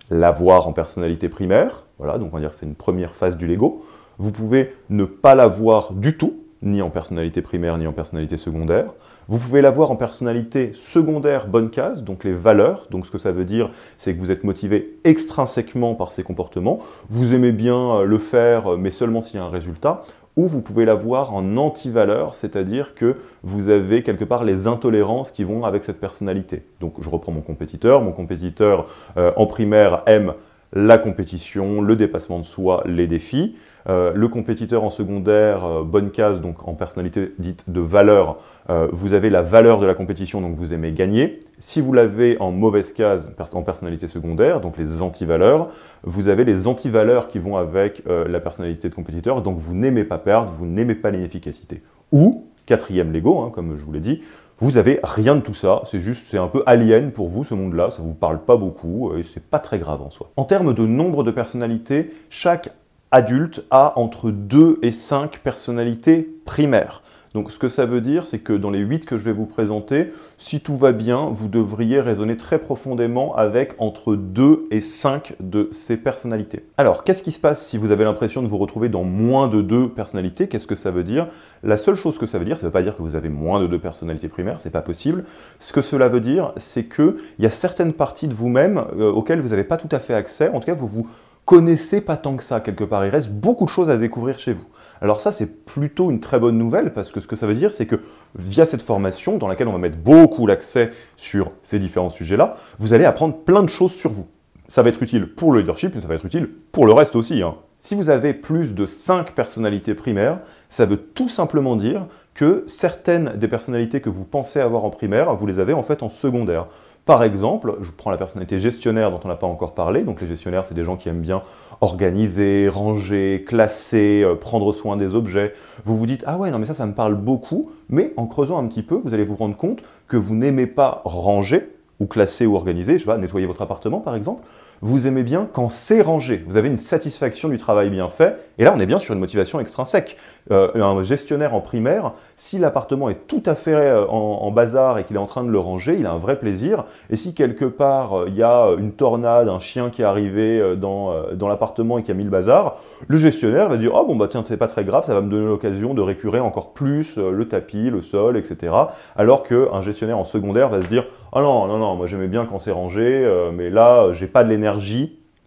l'avoir 0.09 0.67
en 0.67 0.73
personnalité 0.73 1.29
primaire, 1.29 1.85
voilà, 1.97 2.17
donc 2.17 2.29
on 2.31 2.37
va 2.37 2.41
dire 2.41 2.51
que 2.51 2.55
c'est 2.55 2.65
une 2.65 2.75
première 2.75 3.15
phase 3.15 3.37
du 3.37 3.47
Lego. 3.47 3.83
Vous 4.19 4.31
pouvez 4.31 4.73
ne 4.89 5.03
pas 5.05 5.35
l'avoir 5.35 5.93
du 5.93 6.17
tout, 6.17 6.43
ni 6.61 6.81
en 6.81 6.89
personnalité 6.89 7.41
primaire, 7.41 7.77
ni 7.77 7.85
en 7.85 7.93
personnalité 7.93 8.37
secondaire. 8.37 8.93
Vous 9.27 9.37
pouvez 9.37 9.61
l'avoir 9.61 9.91
en 9.91 9.95
personnalité 9.95 10.71
secondaire 10.73 11.47
bonne 11.47 11.69
case, 11.69 12.03
donc 12.03 12.23
les 12.23 12.33
valeurs. 12.33 12.87
Donc 12.89 13.05
ce 13.05 13.11
que 13.11 13.17
ça 13.17 13.31
veut 13.31 13.45
dire, 13.45 13.69
c'est 13.97 14.15
que 14.15 14.19
vous 14.19 14.31
êtes 14.31 14.43
motivé 14.43 14.97
extrinsèquement 15.03 15.93
par 15.95 16.11
ces 16.11 16.23
comportements. 16.23 16.79
Vous 17.09 17.33
aimez 17.33 17.51
bien 17.51 18.01
le 18.03 18.17
faire, 18.17 18.77
mais 18.77 18.91
seulement 18.91 19.21
s'il 19.21 19.35
y 19.35 19.39
a 19.39 19.45
un 19.45 19.49
résultat 19.49 20.03
ou 20.37 20.47
vous 20.47 20.61
pouvez 20.61 20.85
l'avoir 20.85 21.33
en 21.33 21.57
anti-valeur, 21.57 22.35
c'est-à-dire 22.35 22.95
que 22.95 23.17
vous 23.43 23.67
avez 23.69 24.03
quelque 24.03 24.23
part 24.23 24.43
les 24.43 24.67
intolérances 24.67 25.31
qui 25.31 25.43
vont 25.43 25.65
avec 25.65 25.83
cette 25.83 25.99
personnalité. 25.99 26.63
Donc 26.79 26.93
je 27.01 27.09
reprends 27.09 27.31
mon 27.31 27.41
compétiteur. 27.41 28.01
Mon 28.01 28.13
compétiteur 28.13 28.85
euh, 29.17 29.33
en 29.35 29.47
primaire 29.47 30.03
aime 30.05 30.33
la 30.73 30.97
compétition, 30.97 31.81
le 31.81 31.95
dépassement 31.95 32.39
de 32.39 32.45
soi, 32.45 32.83
les 32.85 33.07
défis. 33.07 33.55
Euh, 33.89 34.11
le 34.13 34.27
compétiteur 34.27 34.83
en 34.83 34.89
secondaire, 34.89 35.63
euh, 35.63 35.83
bonne 35.83 36.11
case, 36.11 36.41
donc 36.41 36.67
en 36.67 36.73
personnalité 36.73 37.33
dite 37.39 37.69
de 37.69 37.79
valeur, 37.79 38.37
euh, 38.69 38.89
vous 38.91 39.13
avez 39.13 39.29
la 39.29 39.41
valeur 39.41 39.79
de 39.79 39.85
la 39.85 39.93
compétition, 39.93 40.41
donc 40.41 40.55
vous 40.55 40.73
aimez 40.73 40.91
gagner. 40.91 41.39
Si 41.57 41.79
vous 41.79 41.93
l'avez 41.93 42.35
en 42.41 42.51
mauvaise 42.51 42.91
case, 42.91 43.29
en 43.53 43.61
personnalité 43.63 44.07
secondaire, 44.07 44.59
donc 44.59 44.77
les 44.77 45.01
anti-valeurs, 45.01 45.69
vous 46.03 46.27
avez 46.27 46.43
les 46.43 46.67
anti-valeurs 46.67 47.29
qui 47.29 47.39
vont 47.39 47.55
avec 47.55 48.03
la 48.05 48.39
personnalité 48.39 48.89
de 48.89 48.93
compétiteur, 48.93 49.41
donc 49.41 49.57
vous 49.57 49.73
n'aimez 49.73 50.03
pas 50.03 50.19
perdre, 50.19 50.51
vous 50.51 50.67
n'aimez 50.67 50.93
pas 50.93 51.09
l'inefficacité. 51.09 51.81
Ou, 52.11 52.45
quatrième 52.67 53.11
Lego, 53.11 53.39
hein, 53.39 53.51
comme 53.51 53.75
je 53.75 53.83
vous 53.83 53.91
l'ai 53.91 53.99
dit, 53.99 54.21
vous 54.59 54.77
avez 54.77 54.99
rien 55.03 55.35
de 55.35 55.41
tout 55.41 55.53
ça, 55.53 55.81
c'est 55.85 55.99
juste, 55.99 56.27
c'est 56.29 56.37
un 56.37 56.47
peu 56.47 56.63
alien 56.65 57.11
pour 57.11 57.29
vous 57.29 57.43
ce 57.43 57.53
monde-là, 57.53 57.89
ça 57.89 58.01
vous 58.01 58.13
parle 58.13 58.43
pas 58.43 58.57
beaucoup 58.57 59.15
et 59.15 59.23
c'est 59.23 59.43
pas 59.43 59.59
très 59.59 59.79
grave 59.79 60.01
en 60.01 60.09
soi. 60.09 60.31
En 60.35 60.45
termes 60.45 60.73
de 60.73 60.85
nombre 60.85 61.23
de 61.23 61.31
personnalités, 61.31 62.11
chaque 62.29 62.71
adulte 63.11 63.63
a 63.71 63.93
entre 63.97 64.31
2 64.31 64.79
et 64.81 64.91
5 64.91 65.39
personnalités 65.39 66.27
primaires. 66.45 67.01
Donc 67.33 67.51
ce 67.51 67.59
que 67.59 67.69
ça 67.69 67.85
veut 67.85 68.01
dire, 68.01 68.25
c'est 68.25 68.39
que 68.39 68.53
dans 68.53 68.69
les 68.69 68.79
8 68.79 69.05
que 69.05 69.17
je 69.17 69.23
vais 69.23 69.33
vous 69.33 69.45
présenter, 69.45 70.09
si 70.37 70.59
tout 70.59 70.75
va 70.75 70.91
bien, 70.91 71.27
vous 71.27 71.47
devriez 71.47 71.99
raisonner 71.99 72.37
très 72.37 72.59
profondément 72.59 73.35
avec 73.35 73.73
entre 73.79 74.15
2 74.15 74.65
et 74.71 74.79
5 74.79 75.35
de 75.39 75.69
ces 75.71 75.97
personnalités. 75.97 76.65
Alors, 76.77 77.03
qu'est-ce 77.03 77.23
qui 77.23 77.31
se 77.31 77.39
passe 77.39 77.65
si 77.65 77.77
vous 77.77 77.91
avez 77.91 78.03
l'impression 78.03 78.41
de 78.41 78.47
vous 78.47 78.57
retrouver 78.57 78.89
dans 78.89 79.03
moins 79.03 79.47
de 79.47 79.61
2 79.61 79.89
personnalités? 79.89 80.47
Qu'est-ce 80.47 80.67
que 80.67 80.75
ça 80.75 80.91
veut 80.91 81.03
dire? 81.03 81.27
La 81.63 81.77
seule 81.77 81.95
chose 81.95 82.17
que 82.17 82.25
ça 82.25 82.39
veut 82.39 82.45
dire, 82.45 82.57
ça 82.57 82.63
ne 82.63 82.67
veut 82.67 82.73
pas 82.73 82.83
dire 82.83 82.95
que 82.95 83.01
vous 83.01 83.15
avez 83.15 83.29
moins 83.29 83.59
de 83.59 83.67
2 83.67 83.79
personnalités 83.79 84.27
primaires, 84.29 84.59
c'est 84.59 84.69
pas 84.69 84.81
possible. 84.81 85.23
Ce 85.59 85.73
que 85.73 85.81
cela 85.81 86.09
veut 86.09 86.21
dire, 86.21 86.53
c'est 86.57 86.85
qu'il 86.85 87.15
y 87.39 87.45
a 87.45 87.49
certaines 87.49 87.93
parties 87.93 88.27
de 88.27 88.33
vous-même 88.33 88.83
euh, 88.97 89.11
auxquelles 89.11 89.41
vous 89.41 89.49
n'avez 89.49 89.63
pas 89.63 89.77
tout 89.77 89.89
à 89.91 89.99
fait 89.99 90.13
accès, 90.13 90.49
en 90.49 90.59
tout 90.59 90.65
cas 90.65 90.73
vous 90.73 90.87
vous 90.87 91.07
connaissez 91.45 92.01
pas 92.01 92.17
tant 92.17 92.35
que 92.35 92.43
ça 92.43 92.59
quelque 92.59 92.83
part. 92.83 93.05
Il 93.05 93.09
reste 93.09 93.31
beaucoup 93.31 93.65
de 93.65 93.69
choses 93.69 93.89
à 93.89 93.97
découvrir 93.97 94.37
chez 94.37 94.51
vous. 94.53 94.65
Alors 95.01 95.21
ça, 95.21 95.31
c'est 95.31 95.65
plutôt 95.65 96.11
une 96.11 96.19
très 96.19 96.39
bonne 96.39 96.57
nouvelle 96.57 96.93
parce 96.93 97.11
que 97.11 97.19
ce 97.19 97.27
que 97.27 97.35
ça 97.35 97.47
veut 97.47 97.55
dire, 97.55 97.73
c'est 97.73 97.85
que 97.85 97.97
via 98.37 98.65
cette 98.65 98.81
formation, 98.81 99.37
dans 99.37 99.47
laquelle 99.47 99.67
on 99.67 99.73
va 99.73 99.77
mettre 99.77 99.97
beaucoup 99.97 100.47
l'accès 100.47 100.91
sur 101.15 101.49
ces 101.63 101.79
différents 101.79 102.09
sujets-là, 102.09 102.55
vous 102.79 102.93
allez 102.93 103.05
apprendre 103.05 103.35
plein 103.37 103.63
de 103.63 103.69
choses 103.69 103.93
sur 103.93 104.11
vous. 104.11 104.27
Ça 104.67 104.81
va 104.81 104.89
être 104.89 105.01
utile 105.01 105.33
pour 105.33 105.53
le 105.53 105.61
leadership, 105.61 105.95
mais 105.95 106.01
ça 106.01 106.07
va 106.07 106.15
être 106.15 106.25
utile 106.25 106.49
pour 106.71 106.85
le 106.85 106.93
reste 106.93 107.15
aussi. 107.15 107.41
Hein. 107.41 107.55
Si 107.79 107.95
vous 107.95 108.09
avez 108.09 108.33
plus 108.33 108.73
de 108.73 108.85
5 108.85 109.33
personnalités 109.33 109.93
primaires, 109.93 110.39
ça 110.69 110.85
veut 110.85 110.97
tout 110.97 111.29
simplement 111.29 111.75
dire 111.75 112.07
que 112.33 112.63
certaines 112.67 113.37
des 113.37 113.47
personnalités 113.47 114.01
que 114.01 114.09
vous 114.09 114.25
pensez 114.25 114.59
avoir 114.59 114.83
en 114.83 114.89
primaire, 114.89 115.33
vous 115.35 115.45
les 115.45 115.59
avez 115.59 115.73
en 115.73 115.83
fait 115.83 116.03
en 116.03 116.09
secondaire. 116.09 116.67
Par 117.05 117.23
exemple, 117.23 117.77
je 117.81 117.91
prends 117.91 118.11
la 118.11 118.17
personnalité 118.17 118.59
gestionnaire 118.59 119.11
dont 119.11 119.19
on 119.23 119.29
n'a 119.29 119.37
pas 119.37 119.47
encore 119.47 119.73
parlé. 119.73 120.01
Donc 120.01 120.19
les 120.19 120.27
gestionnaires, 120.27 120.65
c'est 120.65 120.73
des 120.73 120.83
gens 120.83 120.97
qui 120.97 121.07
aiment 121.07 121.21
bien 121.21 121.41
organiser, 121.81 122.69
ranger, 122.69 123.43
classer, 123.47 124.23
euh, 124.23 124.35
prendre 124.35 124.73
soin 124.73 124.97
des 124.97 125.15
objets. 125.15 125.53
Vous 125.85 125.97
vous 125.97 126.05
dites, 126.05 126.23
ah 126.27 126.37
ouais, 126.37 126.51
non 126.51 126.59
mais 126.59 126.65
ça, 126.65 126.73
ça 126.73 126.85
me 126.85 126.93
parle 126.93 127.15
beaucoup. 127.15 127.69
Mais 127.89 128.13
en 128.17 128.25
creusant 128.25 128.57
un 128.57 128.67
petit 128.67 128.83
peu, 128.83 128.95
vous 128.95 129.13
allez 129.13 129.25
vous 129.25 129.35
rendre 129.35 129.55
compte 129.55 129.83
que 130.07 130.17
vous 130.17 130.35
n'aimez 130.35 130.67
pas 130.67 131.01
ranger, 131.05 131.69
ou 131.99 132.05
classer 132.05 132.45
ou 132.45 132.55
organiser, 132.55 132.93
je 132.93 132.99
sais 132.99 133.05
pas, 133.05 133.17
nettoyer 133.17 133.47
votre 133.47 133.61
appartement 133.61 133.99
par 133.99 134.15
exemple, 134.15 134.43
vous 134.81 135.07
aimez 135.07 135.23
bien 135.23 135.47
quand 135.51 135.69
c'est 135.69 136.01
rangé, 136.01 136.43
vous 136.47 136.57
avez 136.57 136.67
une 136.67 136.77
satisfaction 136.77 137.49
du 137.49 137.57
travail 137.57 137.89
bien 137.89 138.09
fait, 138.09 138.37
et 138.57 138.63
là 138.63 138.73
on 138.75 138.79
est 138.79 138.85
bien 138.85 138.99
sur 138.99 139.13
une 139.13 139.19
motivation 139.19 139.59
extrinsèque. 139.59 140.17
Euh, 140.51 140.69
un 140.75 141.03
gestionnaire 141.03 141.53
en 141.53 141.61
primaire, 141.61 142.13
si 142.35 142.57
l'appartement 142.57 143.09
est 143.09 143.27
tout 143.27 143.43
à 143.45 143.55
fait 143.55 143.73
euh, 143.73 144.05
en, 144.07 144.49
bazar 144.51 144.97
et 144.97 145.03
qu'il 145.03 145.15
est 145.15 145.19
en 145.19 145.25
train 145.25 145.43
de 145.43 145.49
le 145.49 145.59
ranger, 145.59 145.97
il 145.99 146.05
a 146.05 146.11
un 146.11 146.17
vrai 146.17 146.39
plaisir, 146.39 146.85
et 147.09 147.15
si 147.15 147.33
quelque 147.33 147.65
part 147.65 148.13
euh, 148.13 148.25
il 148.27 148.35
y 148.35 148.43
a 148.43 148.69
une 148.77 148.91
tornade, 148.91 149.49
un 149.49 149.59
chien 149.59 149.89
qui 149.89 150.01
est 150.01 150.05
arrivé 150.05 150.75
dans, 150.77 151.13
dans 151.33 151.47
l'appartement 151.47 151.97
et 151.97 152.03
qui 152.03 152.11
a 152.11 152.13
mis 152.13 152.23
le 152.23 152.29
bazar, 152.29 152.77
le 153.07 153.17
gestionnaire 153.17 153.69
va 153.69 153.77
dire, 153.77 153.91
oh 153.93 154.05
bon 154.05 154.15
bah 154.15 154.27
tiens 154.29 154.43
c'est 154.45 154.57
pas 154.57 154.67
très 154.67 154.83
grave, 154.83 155.05
ça 155.05 155.13
va 155.13 155.21
me 155.21 155.29
donner 155.29 155.45
l'occasion 155.45 155.93
de 155.93 156.01
récurer 156.01 156.39
encore 156.39 156.73
plus 156.73 157.17
le 157.17 157.47
tapis, 157.47 157.89
le 157.89 158.01
sol, 158.01 158.37
etc. 158.37 158.73
Alors 159.15 159.43
qu'un 159.43 159.81
gestionnaire 159.81 160.17
en 160.17 160.23
secondaire 160.23 160.69
va 160.69 160.81
se 160.81 160.87
dire, 160.87 161.05
oh 161.33 161.41
non, 161.41 161.67
non, 161.67 161.77
non, 161.77 161.95
moi 161.95 162.07
j'aimais 162.07 162.27
bien 162.27 162.45
quand 162.45 162.59
c'est 162.59 162.71
rangé, 162.71 163.27
mais 163.53 163.69
là 163.69 164.11
j'ai 164.13 164.27
pas 164.27 164.43
de 164.43 164.49
l'énergie 164.49 164.66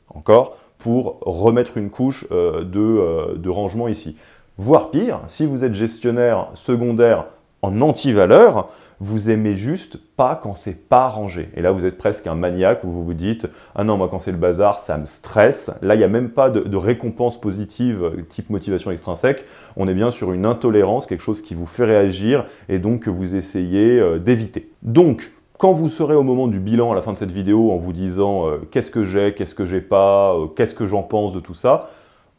encore, 0.08 0.56
pour 0.80 1.18
remettre 1.20 1.76
une 1.76 1.90
couche 1.90 2.26
euh, 2.32 2.64
euh, 2.74 3.36
de, 3.36 3.48
rangement 3.48 3.86
ici. 3.86 4.16
Voire 4.58 4.90
pire, 4.90 5.20
si 5.26 5.46
vous 5.46 5.64
êtes 5.64 5.74
gestionnaire 5.74 6.48
secondaire 6.54 7.26
en 7.62 7.82
anti-valeur, 7.82 8.70
vous 9.00 9.28
aimez 9.28 9.54
juste 9.54 9.98
pas 10.16 10.34
quand 10.34 10.54
c'est 10.54 10.88
pas 10.88 11.08
rangé. 11.08 11.50
Et 11.54 11.60
là, 11.60 11.72
vous 11.72 11.84
êtes 11.84 11.98
presque 11.98 12.26
un 12.26 12.34
maniaque 12.34 12.84
où 12.84 12.90
vous 12.90 13.04
vous 13.04 13.14
dites 13.14 13.46
Ah 13.74 13.84
non, 13.84 13.98
moi, 13.98 14.08
quand 14.10 14.18
c'est 14.18 14.32
le 14.32 14.38
bazar, 14.38 14.80
ça 14.80 14.96
me 14.96 15.04
stresse. 15.04 15.70
Là, 15.82 15.94
il 15.94 15.98
n'y 15.98 16.04
a 16.04 16.08
même 16.08 16.30
pas 16.30 16.48
de, 16.48 16.76
récompense 16.76 17.38
positive 17.38 18.02
euh, 18.02 18.22
type 18.28 18.48
motivation 18.48 18.90
extrinsèque. 18.90 19.44
On 19.76 19.86
est 19.88 19.94
bien 19.94 20.10
sur 20.10 20.32
une 20.32 20.46
intolérance, 20.46 21.06
quelque 21.06 21.22
chose 21.22 21.42
qui 21.42 21.54
vous 21.54 21.66
fait 21.66 21.84
réagir 21.84 22.46
et 22.70 22.78
donc 22.78 23.00
que 23.00 23.10
vous 23.10 23.34
essayez 23.34 24.18
d'éviter. 24.18 24.70
Donc, 24.82 25.32
quand 25.60 25.74
vous 25.74 25.90
serez 25.90 26.14
au 26.14 26.22
moment 26.22 26.48
du 26.48 26.58
bilan 26.58 26.90
à 26.90 26.94
la 26.94 27.02
fin 27.02 27.12
de 27.12 27.18
cette 27.18 27.32
vidéo 27.32 27.70
en 27.70 27.76
vous 27.76 27.92
disant 27.92 28.48
euh, 28.48 28.66
qu'est-ce 28.70 28.90
que 28.90 29.04
j'ai, 29.04 29.34
qu'est-ce 29.34 29.54
que 29.54 29.66
j'ai 29.66 29.82
pas, 29.82 30.34
euh, 30.34 30.46
qu'est-ce 30.46 30.74
que 30.74 30.86
j'en 30.86 31.02
pense 31.02 31.34
de 31.34 31.40
tout 31.40 31.52
ça, 31.52 31.90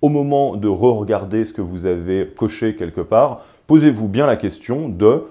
au 0.02 0.10
moment 0.10 0.56
de 0.56 0.68
re-regarder 0.68 1.46
ce 1.46 1.54
que 1.54 1.62
vous 1.62 1.86
avez 1.86 2.28
coché 2.36 2.76
quelque 2.76 3.02
part, 3.02 3.42
posez-vous 3.68 4.08
bien 4.08 4.26
la 4.26 4.38
question 4.38 4.90
de 4.90 5.26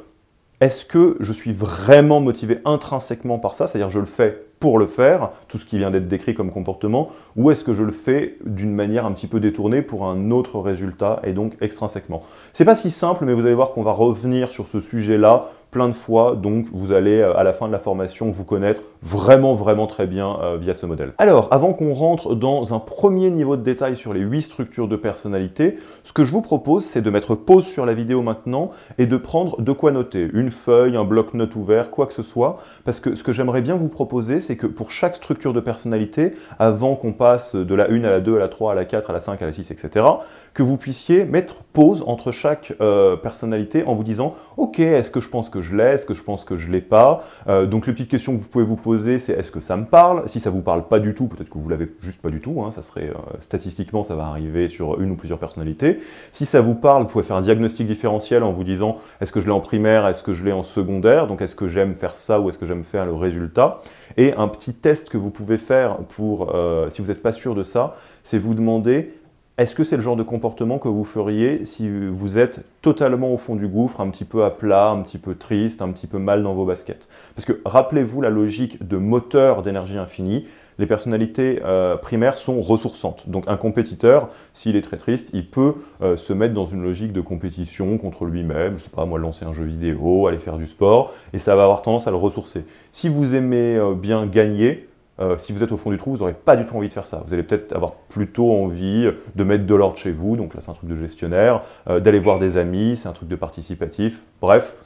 est-ce 0.61 0.85
que 0.85 1.17
je 1.19 1.33
suis 1.33 1.53
vraiment 1.53 2.21
motivé 2.21 2.59
intrinsèquement 2.65 3.41
par 3.41 3.57
ça, 3.57 3.67
c'est-à-dire 3.67 3.91
je 3.91 3.99
le 3.99 4.07
fais 4.07 4.41
pour 4.61 4.79
le 4.79 4.87
faire, 4.87 5.31
tout 5.49 5.59
ce 5.59 5.65
qui 5.65 5.79
vient 5.79 5.91
d'être 5.91 6.07
décrit 6.07 6.35
comme 6.35 6.53
comportement, 6.53 7.09
ou 7.35 7.51
est-ce 7.51 7.65
que 7.65 7.73
je 7.73 7.83
le 7.83 7.93
fais 7.93 8.37
d'une 8.45 8.73
manière 8.73 9.07
un 9.07 9.13
petit 9.13 9.27
peu 9.27 9.41
détournée 9.41 9.81
pour 9.81 10.05
un 10.05 10.31
autre 10.31 10.61
résultat 10.61 11.21
et 11.25 11.33
donc 11.33 11.55
extrinsèquement? 11.63 12.23
C'est 12.53 12.67
pas 12.67 12.77
si 12.77 12.91
simple, 12.91 13.25
mais 13.25 13.33
vous 13.33 13.47
allez 13.47 13.55
voir 13.55 13.71
qu'on 13.73 13.83
va 13.83 13.93
revenir 13.93 14.53
sur 14.53 14.69
ce 14.69 14.81
sujet-là 14.81 15.47
plein 15.71 15.89
de 15.89 15.95
fois, 15.95 16.37
donc 16.37 16.67
vous 16.73 16.93
allez 16.93 17.21
euh, 17.21 17.37
à 17.37 17.45
la 17.45 17.53
fin 17.53 17.67
de 17.67 17.73
la 17.73 17.79
formation 17.79 18.31
vous 18.31 18.45
connaître 18.45 18.83
vraiment 19.03 19.55
vraiment 19.55 19.87
très 19.87 20.07
bien 20.07 20.39
euh, 20.43 20.57
via 20.57 20.75
ce 20.75 20.87
modèle. 20.87 21.13
Alors, 21.19 21.49
avant 21.51 21.73
qu'on 21.73 21.95
rentre 21.95 22.35
dans 22.35 22.75
un 22.75 22.79
premier 22.79 23.31
niveau 23.31 23.57
de 23.57 23.63
détail 23.63 23.97
sur 23.97 24.13
les 24.13 24.21
huit 24.21 24.43
structures 24.43 24.89
de 24.89 24.97
personnalité, 24.97 25.77
ce 26.03 26.13
que 26.13 26.25
je 26.25 26.33
vous 26.33 26.43
propose 26.43 26.85
c'est 26.85 27.03
de 27.03 27.11
mettre 27.11 27.35
pause 27.35 27.67
sur 27.67 27.87
la 27.87 27.95
vidéo 27.95 28.23
maintenant 28.23 28.71
et 28.99 29.07
de 29.07 29.17
prendre 29.17 29.61
de 29.61 29.73
quoi 29.73 29.93
noter, 29.93 30.29
une 30.33 30.51
feuille, 30.51 30.97
un 30.97 31.05
bloc-notes 31.05 31.55
ouvert, 31.57 31.91
quoi 31.91 32.07
que 32.07 32.15
ce 32.15 32.23
soit, 32.23 32.59
parce 32.85 33.01
que 33.01 33.15
ce 33.15 33.23
que 33.23 33.33
j'aimerais 33.33 33.63
bien 33.63 33.75
vous 33.75 33.89
proposer 33.89 34.41
c'est 34.41 34.57
que 34.57 34.67
pour 34.67 34.91
chaque 34.91 35.17
structure 35.17 35.53
de 35.53 35.61
personnalité, 35.61 36.35
avant 36.59 36.97
qu'on 36.97 37.13
passe 37.13 37.55
de 37.55 37.75
la 37.75 37.91
1 37.91 38.05
à 38.05 38.11
la 38.11 38.21
2, 38.21 38.37
à 38.37 38.39
la 38.39 38.49
3, 38.49 38.73
à 38.73 38.75
la 38.75 38.85
4, 38.85 39.11
à 39.11 39.13
la 39.13 39.21
5, 39.21 39.41
à 39.41 39.47
la 39.47 39.53
6, 39.53 39.71
etc., 39.71 40.07
que 40.55 40.63
vous 40.63 40.77
puissiez 40.77 41.25
mettre 41.25 41.63
pause 41.73 42.05
entre 42.07 42.33
chaque 42.33 42.75
euh, 42.81 43.17
personnalité 43.17 43.85
en 43.85 43.95
vous 43.95 44.05
disant 44.05 44.35
Ok, 44.57 44.81
est-ce 44.81 45.11
que 45.11 45.21
je 45.21 45.29
pense 45.29 45.49
que 45.49 45.60
je 45.61 45.77
l'ai 45.77 45.85
Est-ce 45.85 46.07
que 46.07 46.15
je 46.15 46.23
pense 46.23 46.45
que 46.45 46.57
je 46.57 46.71
l'ai 46.71 46.81
pas. 46.81 47.23
Euh, 47.49 47.67
Donc 47.67 47.87
les 47.87 47.93
petites 47.93 48.11
questions 48.11 48.37
que 48.37 48.43
vous 48.43 48.49
pouvez 48.49 48.65
vous 48.65 48.77
poser, 48.77 49.19
c'est 49.19 49.33
est-ce 49.33 49.51
que 49.51 49.61
ça 49.61 49.77
me 49.77 49.85
parle? 49.85 50.29
Si 50.29 50.41
ça 50.41 50.51
vous 50.51 50.63
parle 50.63 50.89
pas 50.89 51.01
du 51.01 51.15
tout, 51.15 51.27
peut-être 51.29 51.51
que 51.51 51.59
vous 51.59 51.69
l'avez 51.69 51.89
juste 52.03 52.23
pas 52.23 52.31
du 52.31 52.41
tout, 52.41 52.63
hein, 52.63 52.71
ça 52.71 52.83
serait 52.83 53.09
euh, 53.09 53.37
statistiquement, 53.41 54.03
ça 54.05 54.15
va 54.15 54.27
arriver 54.27 54.69
sur 54.69 55.01
une 55.01 55.11
ou 55.11 55.17
plusieurs 55.17 55.39
personnalités. 55.39 55.99
Si 56.33 56.47
ça 56.47 56.61
vous 56.61 56.75
parle, 56.75 57.03
vous 57.03 57.09
pouvez 57.09 57.25
faire 57.25 57.37
un 57.37 57.43
diagnostic 57.43 57.87
différentiel 57.87 58.43
en 58.43 58.53
vous 58.53 58.65
disant 58.65 58.97
est-ce 59.21 59.33
que 59.33 59.41
je 59.41 59.47
l'ai 59.47 59.53
en 59.53 59.61
primaire, 59.61 60.07
est-ce 60.07 60.23
que 60.23 60.33
je 60.33 60.45
l'ai 60.45 60.53
en 60.53 60.63
secondaire? 60.63 61.27
Donc 61.27 61.43
est-ce 61.43 61.55
que 61.55 61.67
j'aime 61.67 61.95
faire 61.95 62.15
ça 62.15 62.41
ou 62.41 62.49
est-ce 62.49 62.59
que 62.59 62.67
j'aime 62.67 62.85
faire 62.85 63.07
le 63.07 63.15
résultat? 63.15 63.81
Et 64.17 64.35
un 64.35 64.49
petit 64.49 64.75
test 64.75 65.09
que 65.09 65.19
vous 65.19 65.31
pouvez 65.31 65.59
faire 65.59 65.99
pour, 65.99 66.55
euh, 66.55 66.91
si 66.91 67.01
vous 67.01 67.09
n'êtes 67.09 67.23
pas 67.23 67.33
sûr 67.33 67.55
de 67.55 67.63
ça, 67.63 67.95
c'est 68.23 68.39
vous 68.39 68.55
demander 68.55 69.15
est-ce 69.61 69.75
que 69.75 69.85
c'est 69.85 69.97
le 69.97 70.03
genre 70.03 70.17
de 70.17 70.23
comportement 70.23 70.79
que 70.79 70.89
vous 70.89 71.05
feriez 71.05 71.65
si 71.65 71.89
vous 71.89 72.39
êtes 72.39 72.65
totalement 72.83 73.33
au 73.33 73.37
fond 73.37 73.57
du 73.57 73.69
gouffre, 73.69 74.01
un 74.01 74.09
petit 74.09 74.25
peu 74.25 74.45
à 74.45 74.51
plat, 74.51 74.91
un 74.91 75.03
petit 75.03 75.19
peu 75.19 75.35
triste, 75.35 75.83
un 75.83 75.91
petit 75.93 76.07
peu 76.07 76.19
mal 76.19 76.43
dans 76.43 76.55
vos 76.55 76.65
baskets? 76.65 77.09
Parce 77.35 77.45
que 77.45 77.61
rappelez-vous 77.65 78.23
la 78.23 78.31
logique 78.31 78.87
de 78.87 78.97
moteur 78.97 79.63
d'énergie 79.63 79.99
infinie 79.99 80.47
les 80.81 80.87
personnalités 80.87 81.61
euh, 81.63 81.97
primaires 81.97 82.39
sont 82.39 82.63
ressourçantes. 82.63 83.29
Donc 83.29 83.45
un 83.49 83.59
compétiteur, 83.59 84.31
s'il 84.55 84.77
est 84.77 84.81
très 84.81 84.97
triste, 84.97 85.29
il 85.35 85.47
peut 85.47 85.75
euh, 86.01 86.17
se 86.17 86.33
mettre 86.33 86.55
dans 86.55 86.65
une 86.65 86.83
logique 86.83 87.13
de 87.13 87.21
compétition 87.21 87.99
contre 87.99 88.25
lui-même, 88.25 88.79
je 88.79 88.85
sais 88.85 88.91
pas 88.91 89.05
moi, 89.05 89.19
lancer 89.19 89.45
un 89.45 89.53
jeu 89.53 89.65
vidéo, 89.65 90.27
aller 90.27 90.39
faire 90.39 90.57
du 90.57 90.67
sport, 90.67 91.13
et 91.35 91.39
ça 91.39 91.55
va 91.55 91.65
avoir 91.65 91.83
tendance 91.83 92.07
à 92.07 92.11
le 92.11 92.17
ressourcer. 92.17 92.65
Si 92.93 93.11
vous 93.11 93.35
aimez 93.35 93.77
euh, 93.77 93.93
bien 93.93 94.27
gagner, 94.27 94.89
si 95.37 95.53
vous 95.53 95.63
êtes 95.63 95.73
au 95.73 95.77
fond 95.77 95.91
du 95.91 95.99
trou, 95.99 96.13
vous 96.13 96.19
n'aurez 96.19 96.35
pas 96.35 96.57
du 96.57 96.65
tout 96.65 96.77
envie 96.77 96.89
de 96.89 96.93
faire 96.93 97.07
ça. 97.07 97.23
Vous 97.27 97.35
allez 97.35 97.43
peut-être 97.43 97.75
avoir 97.75 97.95
plutôt 98.09 98.51
envie 98.53 99.11
de 99.35 99.45
mettre 99.45 99.67
de 99.67 99.75
l'ordre 99.75 99.97
chez 99.97 100.13
vous, 100.13 100.37
donc 100.37 100.55
là 100.55 100.61
c'est 100.61 100.71
un 100.71 100.75
truc 100.75 100.89
de 100.89 100.97
gestionnaire, 100.97 101.63
d'aller 101.87 102.21
voir 102.21 102.39
des 102.39 102.57
amis, 102.57 102.97
c'est 102.97 103.09
un 103.09 103.13
truc 103.13 103.29
de 103.29 103.37
participatif. 103.37 104.23
Bref, 104.41 104.77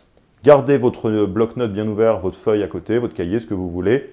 gardez 0.42 0.76
votre 0.76 1.26
bloc-notes 1.26 1.72
bien 1.72 1.86
ouvert, 1.86 2.18
votre 2.20 2.38
feuille 2.38 2.62
à 2.62 2.68
côté, 2.68 2.98
votre 2.98 3.14
cahier, 3.14 3.38
ce 3.38 3.46
que 3.46 3.54
vous 3.54 3.70
voulez. 3.70 4.12